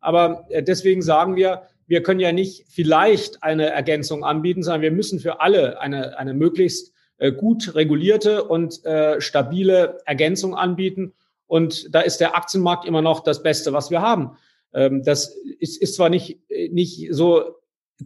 [0.00, 4.90] Aber äh, deswegen sagen wir, wir können ja nicht vielleicht eine Ergänzung anbieten, sondern wir
[4.90, 11.14] müssen für alle eine, eine möglichst äh, gut regulierte und äh, stabile Ergänzung anbieten.
[11.46, 14.36] Und da ist der Aktienmarkt immer noch das Beste, was wir haben.
[14.74, 16.38] Ähm, das ist, ist zwar nicht,
[16.70, 17.56] nicht so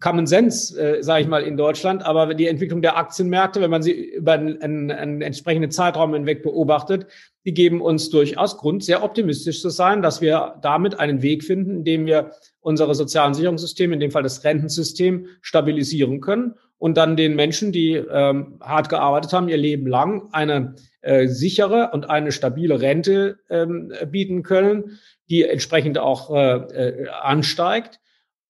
[0.01, 2.05] Common Sense, äh, sage ich mal, in Deutschland.
[2.05, 6.43] Aber die Entwicklung der Aktienmärkte, wenn man sie über einen, einen, einen entsprechenden Zeitraum hinweg
[6.43, 7.07] beobachtet,
[7.45, 11.77] die geben uns durchaus Grund, sehr optimistisch zu sein, dass wir damit einen Weg finden,
[11.77, 17.17] in dem wir unsere sozialen Sicherungssysteme, in dem Fall das Rentensystem, stabilisieren können und dann
[17.17, 22.33] den Menschen, die ähm, hart gearbeitet haben, ihr Leben lang eine äh, sichere und eine
[22.33, 24.99] stabile Rente ähm, bieten können,
[25.31, 28.01] die entsprechend auch äh, äh, ansteigt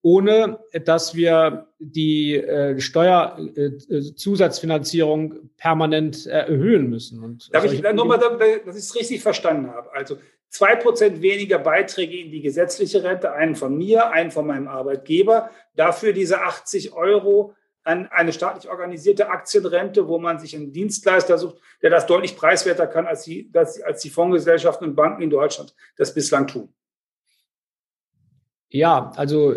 [0.02, 7.22] ohne dass wir die äh, Steuerzusatzfinanzierung äh, permanent äh, erhöhen müssen.
[7.22, 9.92] Und Darf ich nochmal, dass ich es richtig verstanden habe?
[9.92, 10.18] Also
[10.50, 15.50] zwei Prozent weniger Beiträge in die gesetzliche Rente, einen von mir, einen von meinem Arbeitgeber,
[15.74, 21.56] dafür diese 80 Euro an eine staatlich organisierte Aktienrente, wo man sich einen Dienstleister sucht,
[21.80, 26.12] der das deutlich preiswerter kann, als die, als die Fondsgesellschaften und Banken in Deutschland das
[26.12, 26.68] bislang tun.
[28.70, 29.54] Ja, also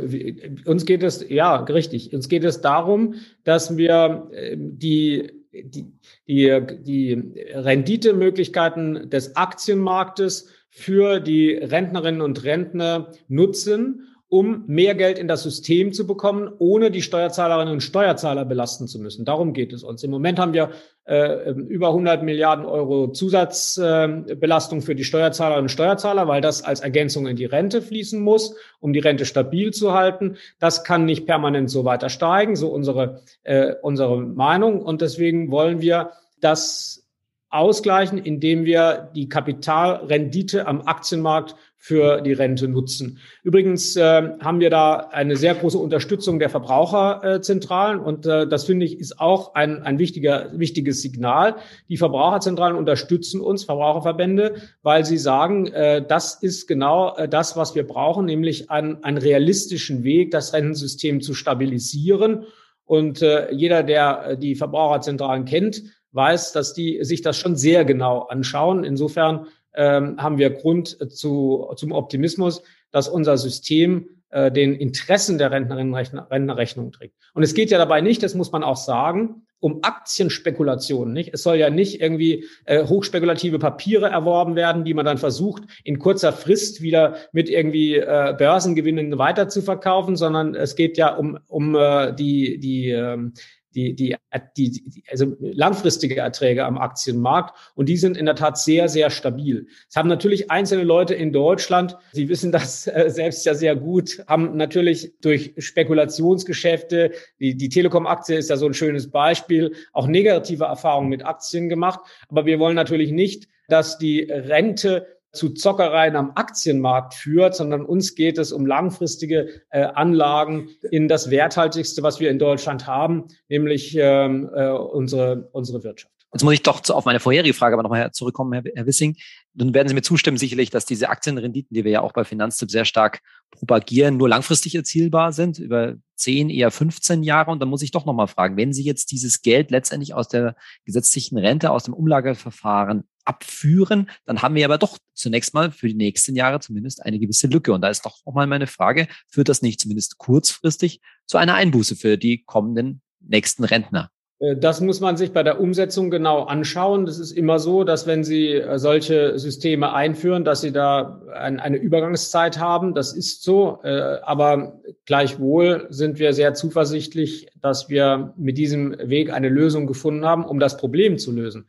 [0.65, 2.13] uns geht es, ja, richtig.
[2.13, 5.91] Uns geht es darum, dass wir ähm, die, die,
[6.27, 15.27] die, die Renditemöglichkeiten des Aktienmarktes für die Rentnerinnen und Rentner nutzen, um mehr Geld in
[15.27, 19.25] das System zu bekommen, ohne die Steuerzahlerinnen und Steuerzahler belasten zu müssen.
[19.25, 20.05] Darum geht es uns.
[20.05, 20.69] Im Moment haben wir
[21.03, 26.79] äh, über 100 Milliarden Euro Zusatzbelastung äh, für die Steuerzahlerinnen und Steuerzahler, weil das als
[26.79, 30.37] Ergänzung in die Rente fließen muss, um die Rente stabil zu halten.
[30.59, 34.81] Das kann nicht permanent so weiter steigen, so unsere, äh, unsere Meinung.
[34.81, 37.05] Und deswegen wollen wir das
[37.49, 43.17] ausgleichen, indem wir die Kapitalrendite am Aktienmarkt für die Rente nutzen.
[43.41, 48.85] Übrigens äh, haben wir da eine sehr große Unterstützung der Verbraucherzentralen und äh, das finde
[48.85, 51.55] ich ist auch ein, ein wichtiger, wichtiges Signal.
[51.89, 57.73] Die Verbraucherzentralen unterstützen uns, Verbraucherverbände, weil sie sagen, äh, das ist genau äh, das, was
[57.73, 62.45] wir brauchen, nämlich einen, einen realistischen Weg, das Rentensystem zu stabilisieren.
[62.85, 67.85] Und äh, jeder, der äh, die Verbraucherzentralen kennt, weiß, dass die sich das schon sehr
[67.85, 68.83] genau anschauen.
[68.83, 75.51] Insofern ähm, haben wir Grund zu, zum Optimismus, dass unser System äh, den Interessen der
[75.51, 77.15] Rentnerinnen und Rentner Rechnung trägt.
[77.33, 81.13] Und es geht ja dabei nicht, das muss man auch sagen, um Aktienspekulationen.
[81.13, 81.33] Nicht?
[81.33, 85.99] Es soll ja nicht irgendwie äh, hochspekulative Papiere erworben werden, die man dann versucht, in
[85.99, 91.37] kurzer Frist wieder mit irgendwie äh, Börsengewinnen weiter zu verkaufen, sondern es geht ja um,
[91.47, 93.33] um äh, die, die ähm,
[93.75, 94.15] die, die,
[94.57, 99.67] die, also langfristige Erträge am Aktienmarkt und die sind in der Tat sehr, sehr stabil.
[99.89, 104.23] Es haben natürlich einzelne Leute in Deutschland, Sie wissen das äh, selbst ja sehr gut,
[104.27, 110.65] haben natürlich durch Spekulationsgeschäfte, die, die Telekom-Aktie ist ja so ein schönes Beispiel, auch negative
[110.65, 111.99] Erfahrungen mit Aktien gemacht.
[112.27, 118.15] Aber wir wollen natürlich nicht, dass die Rente zu Zockereien am Aktienmarkt führt, sondern uns
[118.15, 123.95] geht es um langfristige äh, Anlagen in das Werthaltigste, was wir in Deutschland haben, nämlich
[123.97, 126.11] ähm, äh, unsere, unsere Wirtschaft.
[126.33, 129.17] Jetzt muss ich doch auf meine vorherige Frage aber nochmal zurückkommen, Herr, Wissing.
[129.53, 132.71] Nun werden Sie mir zustimmen, sicherlich, dass diese Aktienrenditen, die wir ja auch bei Finanztipp
[132.71, 133.19] sehr stark
[133.51, 137.51] propagieren, nur langfristig erzielbar sind, über 10, eher 15 Jahre.
[137.51, 140.55] Und dann muss ich doch nochmal fragen, wenn Sie jetzt dieses Geld letztendlich aus der
[140.85, 145.95] gesetzlichen Rente, aus dem Umlageverfahren abführen, dann haben wir aber doch zunächst mal für die
[145.95, 147.73] nächsten Jahre zumindest eine gewisse Lücke.
[147.73, 151.95] Und da ist doch nochmal meine Frage, führt das nicht zumindest kurzfristig zu einer Einbuße
[151.95, 154.11] für die kommenden nächsten Rentner?
[154.41, 157.05] Äh, das muss man sich bei der Umsetzung genau anschauen.
[157.05, 161.77] Das ist immer so, dass wenn Sie äh, solche Systeme einführen, dass Sie da eine
[161.77, 162.93] Übergangszeit haben.
[162.93, 163.79] Das ist so.
[163.83, 170.25] Äh, aber gleichwohl sind wir sehr zuversichtlich, dass wir mit diesem Weg eine Lösung gefunden
[170.25, 171.67] haben, um das Problem zu lösen.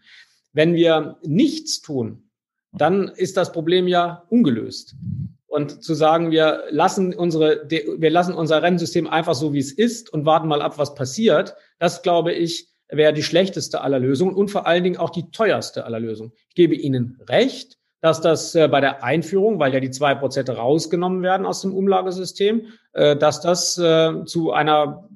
[0.52, 2.30] Wenn wir nichts tun,
[2.72, 4.94] dann ist das Problem ja ungelöst.
[5.46, 10.10] Und zu sagen, wir lassen unsere, wir lassen unser Rennsystem einfach so, wie es ist
[10.10, 14.50] und warten mal ab, was passiert, das glaube ich, wäre die schlechteste aller Lösungen und
[14.50, 16.32] vor allen Dingen auch die teuerste aller Lösungen.
[16.48, 20.50] Ich gebe Ihnen recht, dass das äh, bei der Einführung, weil ja die zwei Prozent
[20.50, 25.08] rausgenommen werden aus dem Umlagesystem, äh, dass das äh, zu einer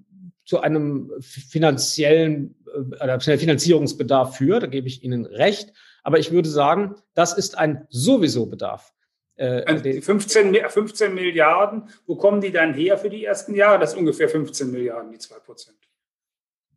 [0.44, 4.62] zu einem finanziellen oder Finanzierungsbedarf führt.
[4.62, 5.73] Da gebe ich Ihnen recht.
[6.03, 8.93] Aber ich würde sagen, das ist ein sowieso Bedarf.
[9.39, 13.79] Also 15, 15 Milliarden, wo kommen die dann her für die ersten Jahre?
[13.79, 15.77] Das ist ungefähr 15 Milliarden, die zwei Prozent.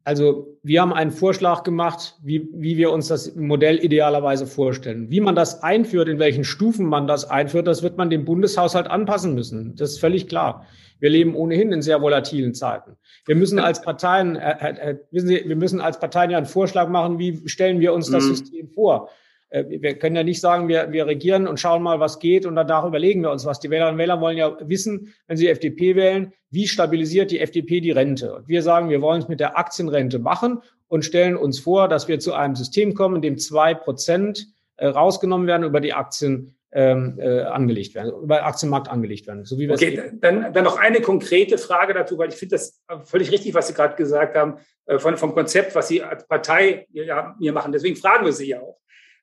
[0.03, 5.11] Also wir haben einen Vorschlag gemacht, wie, wie wir uns das Modell idealerweise vorstellen.
[5.11, 8.87] Wie man das einführt, in welchen Stufen man das einführt, das wird man dem Bundeshaushalt
[8.87, 9.75] anpassen müssen.
[9.75, 10.65] Das ist völlig klar.
[10.99, 12.97] Wir leben ohnehin in sehr volatilen Zeiten.
[13.25, 16.89] Wir müssen als Parteien, äh, äh, wissen Sie, wir müssen als Parteien ja einen Vorschlag
[16.89, 18.35] machen, wie stellen wir uns das mhm.
[18.35, 19.09] System vor.
[19.49, 22.55] Äh, wir können ja nicht sagen, wir, wir regieren und schauen mal, was geht und
[22.55, 23.59] danach überlegen wir uns was.
[23.59, 27.39] Die Wählerinnen und Wähler wollen ja wissen, wenn sie die FDP wählen, wie stabilisiert die
[27.39, 28.33] FDP die Rente?
[28.33, 32.07] Und wir sagen, wir wollen es mit der Aktienrente machen und stellen uns vor, dass
[32.07, 36.55] wir zu einem System kommen, in dem zwei Prozent äh, rausgenommen werden über die Aktien
[36.71, 39.43] ähm, äh, angelegt werden, über Aktienmarkt angelegt werden.
[39.43, 42.79] So wie wir okay, dann, dann noch eine konkrete Frage dazu, weil ich finde das
[43.05, 46.87] völlig richtig, was Sie gerade gesagt haben, äh, von, vom Konzept, was Sie als Partei
[46.91, 47.71] ja, mir machen.
[47.71, 48.79] Deswegen fragen wir Sie ja auch.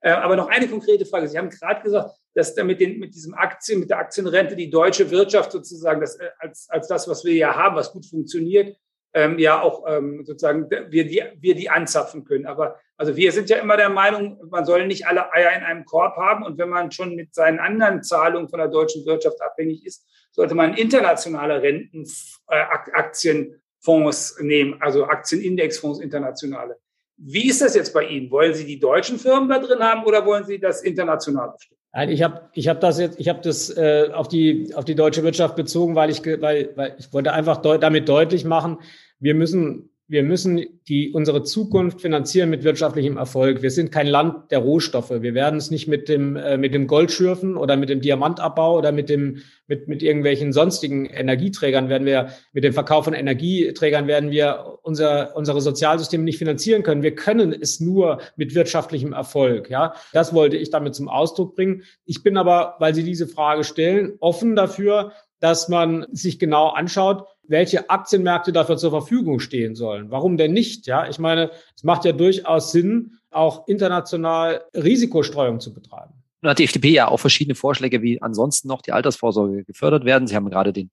[0.07, 1.27] Äh, aber noch eine konkrete Frage.
[1.27, 4.71] Sie haben gerade gesagt, dass da mit, den, mit diesem Aktien, mit der Aktienrente die
[4.71, 8.77] deutsche Wirtschaft sozusagen das, äh, als, als das, was wir ja haben, was gut funktioniert,
[9.15, 12.47] ähm, ja auch ähm, sozusagen wir die, wir die anzapfen können.
[12.47, 15.85] Aber also wir sind ja immer der Meinung, man soll nicht alle Eier in einem
[15.85, 16.45] Korb haben.
[16.45, 20.55] Und wenn man schon mit seinen anderen Zahlungen von der deutschen Wirtschaft abhängig ist, sollte
[20.55, 26.77] man internationale Rentenaktienfonds äh, nehmen, also Aktienindexfonds internationale.
[27.19, 28.31] Wie ist das jetzt bei Ihnen?
[28.31, 31.81] Wollen Sie die deutschen Firmen da drin haben oder wollen Sie das international bestimmen?
[31.93, 34.95] Nein, ich habe ich hab das jetzt, ich habe das äh, auf die auf die
[34.95, 38.79] deutsche Wirtschaft bezogen, weil ich weil, weil ich wollte einfach deut damit deutlich machen,
[39.19, 43.63] wir müssen wir müssen die, unsere Zukunft finanzieren mit wirtschaftlichem Erfolg.
[43.63, 45.11] Wir sind kein Land der Rohstoffe.
[45.11, 48.79] Wir werden es nicht mit dem, äh, mit dem Gold schürfen oder mit dem Diamantabbau
[48.79, 54.07] oder mit dem, mit, mit irgendwelchen sonstigen Energieträgern werden wir, mit dem Verkauf von Energieträgern
[54.07, 57.03] werden wir unser, unsere Sozialsysteme nicht finanzieren können.
[57.03, 59.71] Wir können es nur mit wirtschaftlichem Erfolg.
[59.71, 61.83] Ja, das wollte ich damit zum Ausdruck bringen.
[62.05, 65.11] Ich bin aber, weil Sie diese Frage stellen, offen dafür,
[65.41, 70.11] dass man sich genau anschaut, welche Aktienmärkte dafür zur Verfügung stehen sollen.
[70.11, 70.87] Warum denn nicht?
[70.87, 76.15] Ja, ich meine, es macht ja durchaus Sinn, auch international Risikostreuung zu betreiben.
[76.43, 80.29] Nun hat die FDP ja auch verschiedene Vorschläge, wie ansonsten noch die Altersvorsorge gefördert werden.
[80.29, 80.91] Sie haben gerade den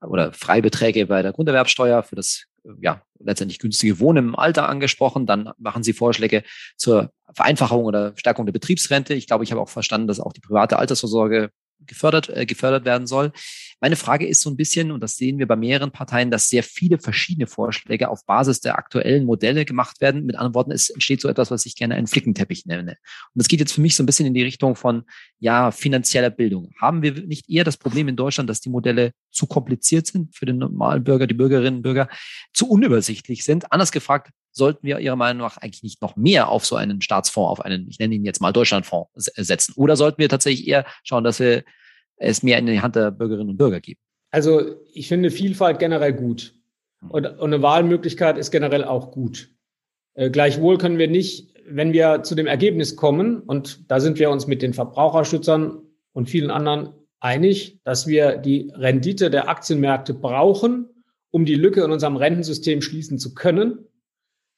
[0.00, 2.44] oder Freibeträge bei der Grunderwerbsteuer für das
[2.80, 5.26] ja letztendlich günstige Wohnen im Alter angesprochen.
[5.26, 6.42] Dann machen Sie Vorschläge
[6.76, 9.14] zur Vereinfachung oder Stärkung der Betriebsrente.
[9.14, 11.50] Ich glaube, ich habe auch verstanden, dass auch die private Altersvorsorge
[11.86, 13.32] gefördert, äh, gefördert werden soll.
[13.84, 16.62] Meine Frage ist so ein bisschen, und das sehen wir bei mehreren Parteien, dass sehr
[16.62, 20.24] viele verschiedene Vorschläge auf Basis der aktuellen Modelle gemacht werden.
[20.24, 22.92] Mit anderen Worten, es entsteht so etwas, was ich gerne einen Flickenteppich nenne.
[22.92, 22.96] Und
[23.34, 25.02] das geht jetzt für mich so ein bisschen in die Richtung von,
[25.38, 26.72] ja, finanzieller Bildung.
[26.80, 30.46] Haben wir nicht eher das Problem in Deutschland, dass die Modelle zu kompliziert sind für
[30.46, 32.08] den normalen Bürger, die Bürgerinnen und Bürger,
[32.54, 33.70] zu unübersichtlich sind?
[33.70, 37.50] Anders gefragt, sollten wir Ihrer Meinung nach eigentlich nicht noch mehr auf so einen Staatsfonds,
[37.50, 39.74] auf einen, ich nenne ihn jetzt mal Deutschlandfonds setzen?
[39.76, 41.64] Oder sollten wir tatsächlich eher schauen, dass wir
[42.16, 44.00] es mehr in die Hand der Bürgerinnen und Bürger geben?
[44.30, 46.54] Also ich finde Vielfalt generell gut.
[47.00, 47.10] Hm.
[47.10, 49.50] Und, und eine Wahlmöglichkeit ist generell auch gut.
[50.14, 54.30] Äh, gleichwohl können wir nicht, wenn wir zu dem Ergebnis kommen, und da sind wir
[54.30, 56.90] uns mit den Verbraucherschützern und vielen anderen
[57.20, 60.88] einig, dass wir die Rendite der Aktienmärkte brauchen,
[61.30, 63.78] um die Lücke in unserem Rentensystem schließen zu können,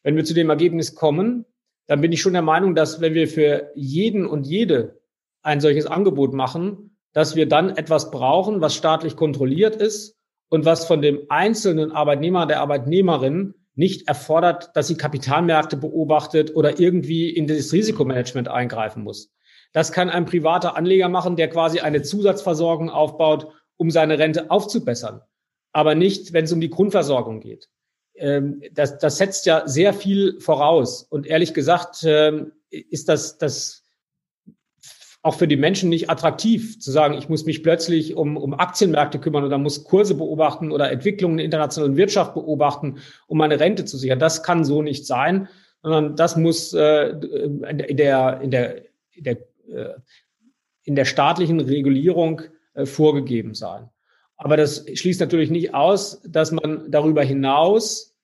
[0.03, 1.47] wenn wir zu dem Ergebnis kommen,
[1.87, 5.01] dann bin ich schon der Meinung, dass wenn wir für jeden und jede
[5.43, 10.19] ein solches Angebot machen, dass wir dann etwas brauchen, was staatlich kontrolliert ist
[10.51, 16.79] und was von dem einzelnen Arbeitnehmer, der Arbeitnehmerin nicht erfordert, dass sie Kapitalmärkte beobachtet oder
[16.79, 19.33] irgendwie in das Risikomanagement eingreifen muss.
[19.73, 23.49] Das kann ein privater Anleger machen, der quasi eine Zusatzversorgung aufbaut,
[23.79, 25.23] um seine Rente aufzubessern.
[25.73, 27.71] Aber nicht, wenn es um die Grundversorgung geht
[28.19, 31.03] ähm, das, das setzt ja sehr viel voraus.
[31.03, 33.86] Und ehrlich gesagt ähm, ist das, das
[35.27, 39.19] auch für die Menschen nicht attraktiv, zu sagen, ich muss mich plötzlich um, um Aktienmärkte
[39.19, 43.85] kümmern oder muss Kurse beobachten oder Entwicklungen in der internationalen Wirtschaft beobachten, um meine Rente
[43.85, 44.21] zu sichern.
[44.21, 45.49] Das kann so nicht sein,
[45.83, 49.37] sondern das muss äh, in der, in der, in der,
[49.69, 49.95] äh,
[50.85, 52.43] in der staatlichen Regulierung
[52.75, 53.89] äh, vorgegeben sein.
[54.37, 58.17] Aber das schließt natürlich nicht aus, dass man darüber hinaus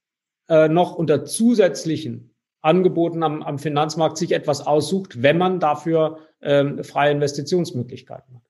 [0.48, 2.31] äh, noch unter zusätzlichen
[2.62, 8.42] Angeboten am, am Finanzmarkt sich etwas aussucht, wenn man dafür ähm, freie Investitionsmöglichkeiten hat.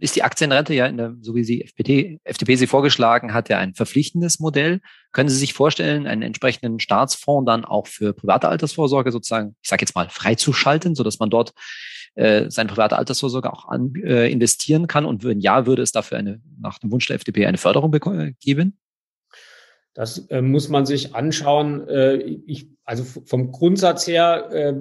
[0.00, 3.58] Ist die Aktienrente ja, in der, so wie sie FDP, FDP sie vorgeschlagen hat, ja
[3.58, 4.80] ein verpflichtendes Modell.
[5.12, 9.82] Können Sie sich vorstellen, einen entsprechenden Staatsfonds dann auch für private Altersvorsorge sozusagen, ich sage
[9.82, 11.52] jetzt mal, freizuschalten, sodass man dort
[12.14, 15.04] äh, seine private Altersvorsorge auch an, äh, investieren kann?
[15.04, 17.90] Und wenn ja, würde es dafür eine, nach dem Wunsch der FDP eine Förderung
[18.40, 18.78] geben?
[19.98, 21.88] Das äh, muss man sich anschauen.
[21.88, 24.74] Äh, ich, also vom Grundsatz her, äh,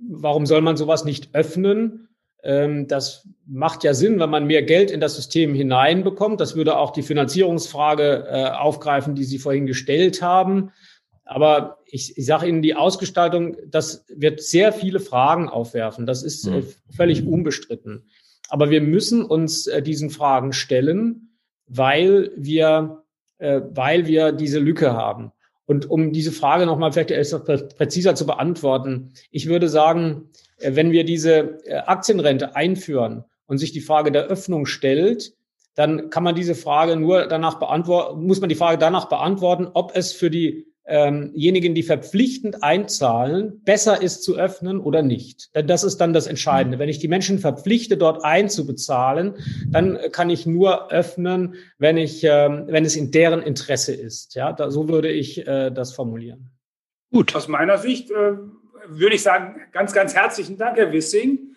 [0.00, 2.08] warum soll man sowas nicht öffnen?
[2.42, 6.40] Ähm, das macht ja Sinn, wenn man mehr Geld in das System hineinbekommt.
[6.40, 10.70] Das würde auch die Finanzierungsfrage äh, aufgreifen, die Sie vorhin gestellt haben.
[11.26, 16.06] Aber ich, ich sage Ihnen, die Ausgestaltung, das wird sehr viele Fragen aufwerfen.
[16.06, 18.06] Das ist äh, völlig unbestritten.
[18.48, 23.01] Aber wir müssen uns äh, diesen Fragen stellen, weil wir,
[23.42, 25.32] weil wir diese Lücke haben.
[25.66, 30.92] Und um diese Frage nochmal vielleicht etwas präziser zu beantworten, ich würde sagen, äh, wenn
[30.92, 35.34] wir diese äh, Aktienrente einführen und sich die Frage der Öffnung stellt,
[35.74, 39.96] dann kann man diese Frage nur danach beantworten, muss man die Frage danach beantworten, ob
[39.96, 45.54] es für die diejenigen, die verpflichtend einzahlen, besser ist zu öffnen oder nicht.
[45.54, 46.80] Denn das ist dann das Entscheidende.
[46.80, 49.36] Wenn ich die Menschen verpflichte, dort einzubezahlen,
[49.70, 54.34] dann kann ich nur öffnen, wenn ich, ähm, wenn es in deren Interesse ist.
[54.34, 56.50] Ja, da, so würde ich äh, das formulieren.
[57.12, 57.34] Gut.
[57.36, 58.32] Aus meiner Sicht äh,
[58.88, 61.54] würde ich sagen, ganz, ganz herzlichen Dank, Herr Wissing.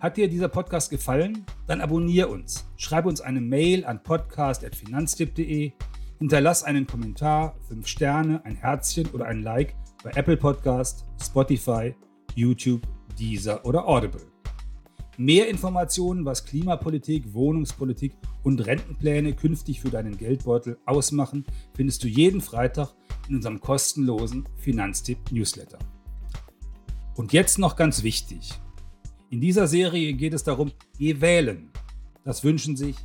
[0.00, 1.44] Hat dir dieser Podcast gefallen?
[1.66, 2.66] Dann abonniere uns.
[2.76, 5.72] Schreibe uns eine Mail an podcast.finanztipp.de
[6.18, 11.94] Hinterlass einen Kommentar, 5 Sterne, ein Herzchen oder ein Like bei Apple Podcast, Spotify,
[12.36, 12.82] YouTube,
[13.18, 14.22] Deezer oder Audible.
[15.16, 21.44] Mehr Informationen, was Klimapolitik, Wohnungspolitik und Rentenpläne künftig für deinen Geldbeutel ausmachen,
[21.74, 22.94] findest du jeden Freitag
[23.28, 25.78] in unserem kostenlosen Finanztipp-Newsletter.
[27.16, 28.52] Und jetzt noch ganz wichtig.
[29.30, 31.70] In dieser Serie geht es darum, geh wählen.
[32.24, 32.96] Das wünschen sich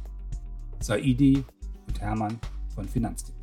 [0.79, 1.43] Saidi
[1.87, 2.39] und Hermann
[2.79, 3.38] von Finanztipp.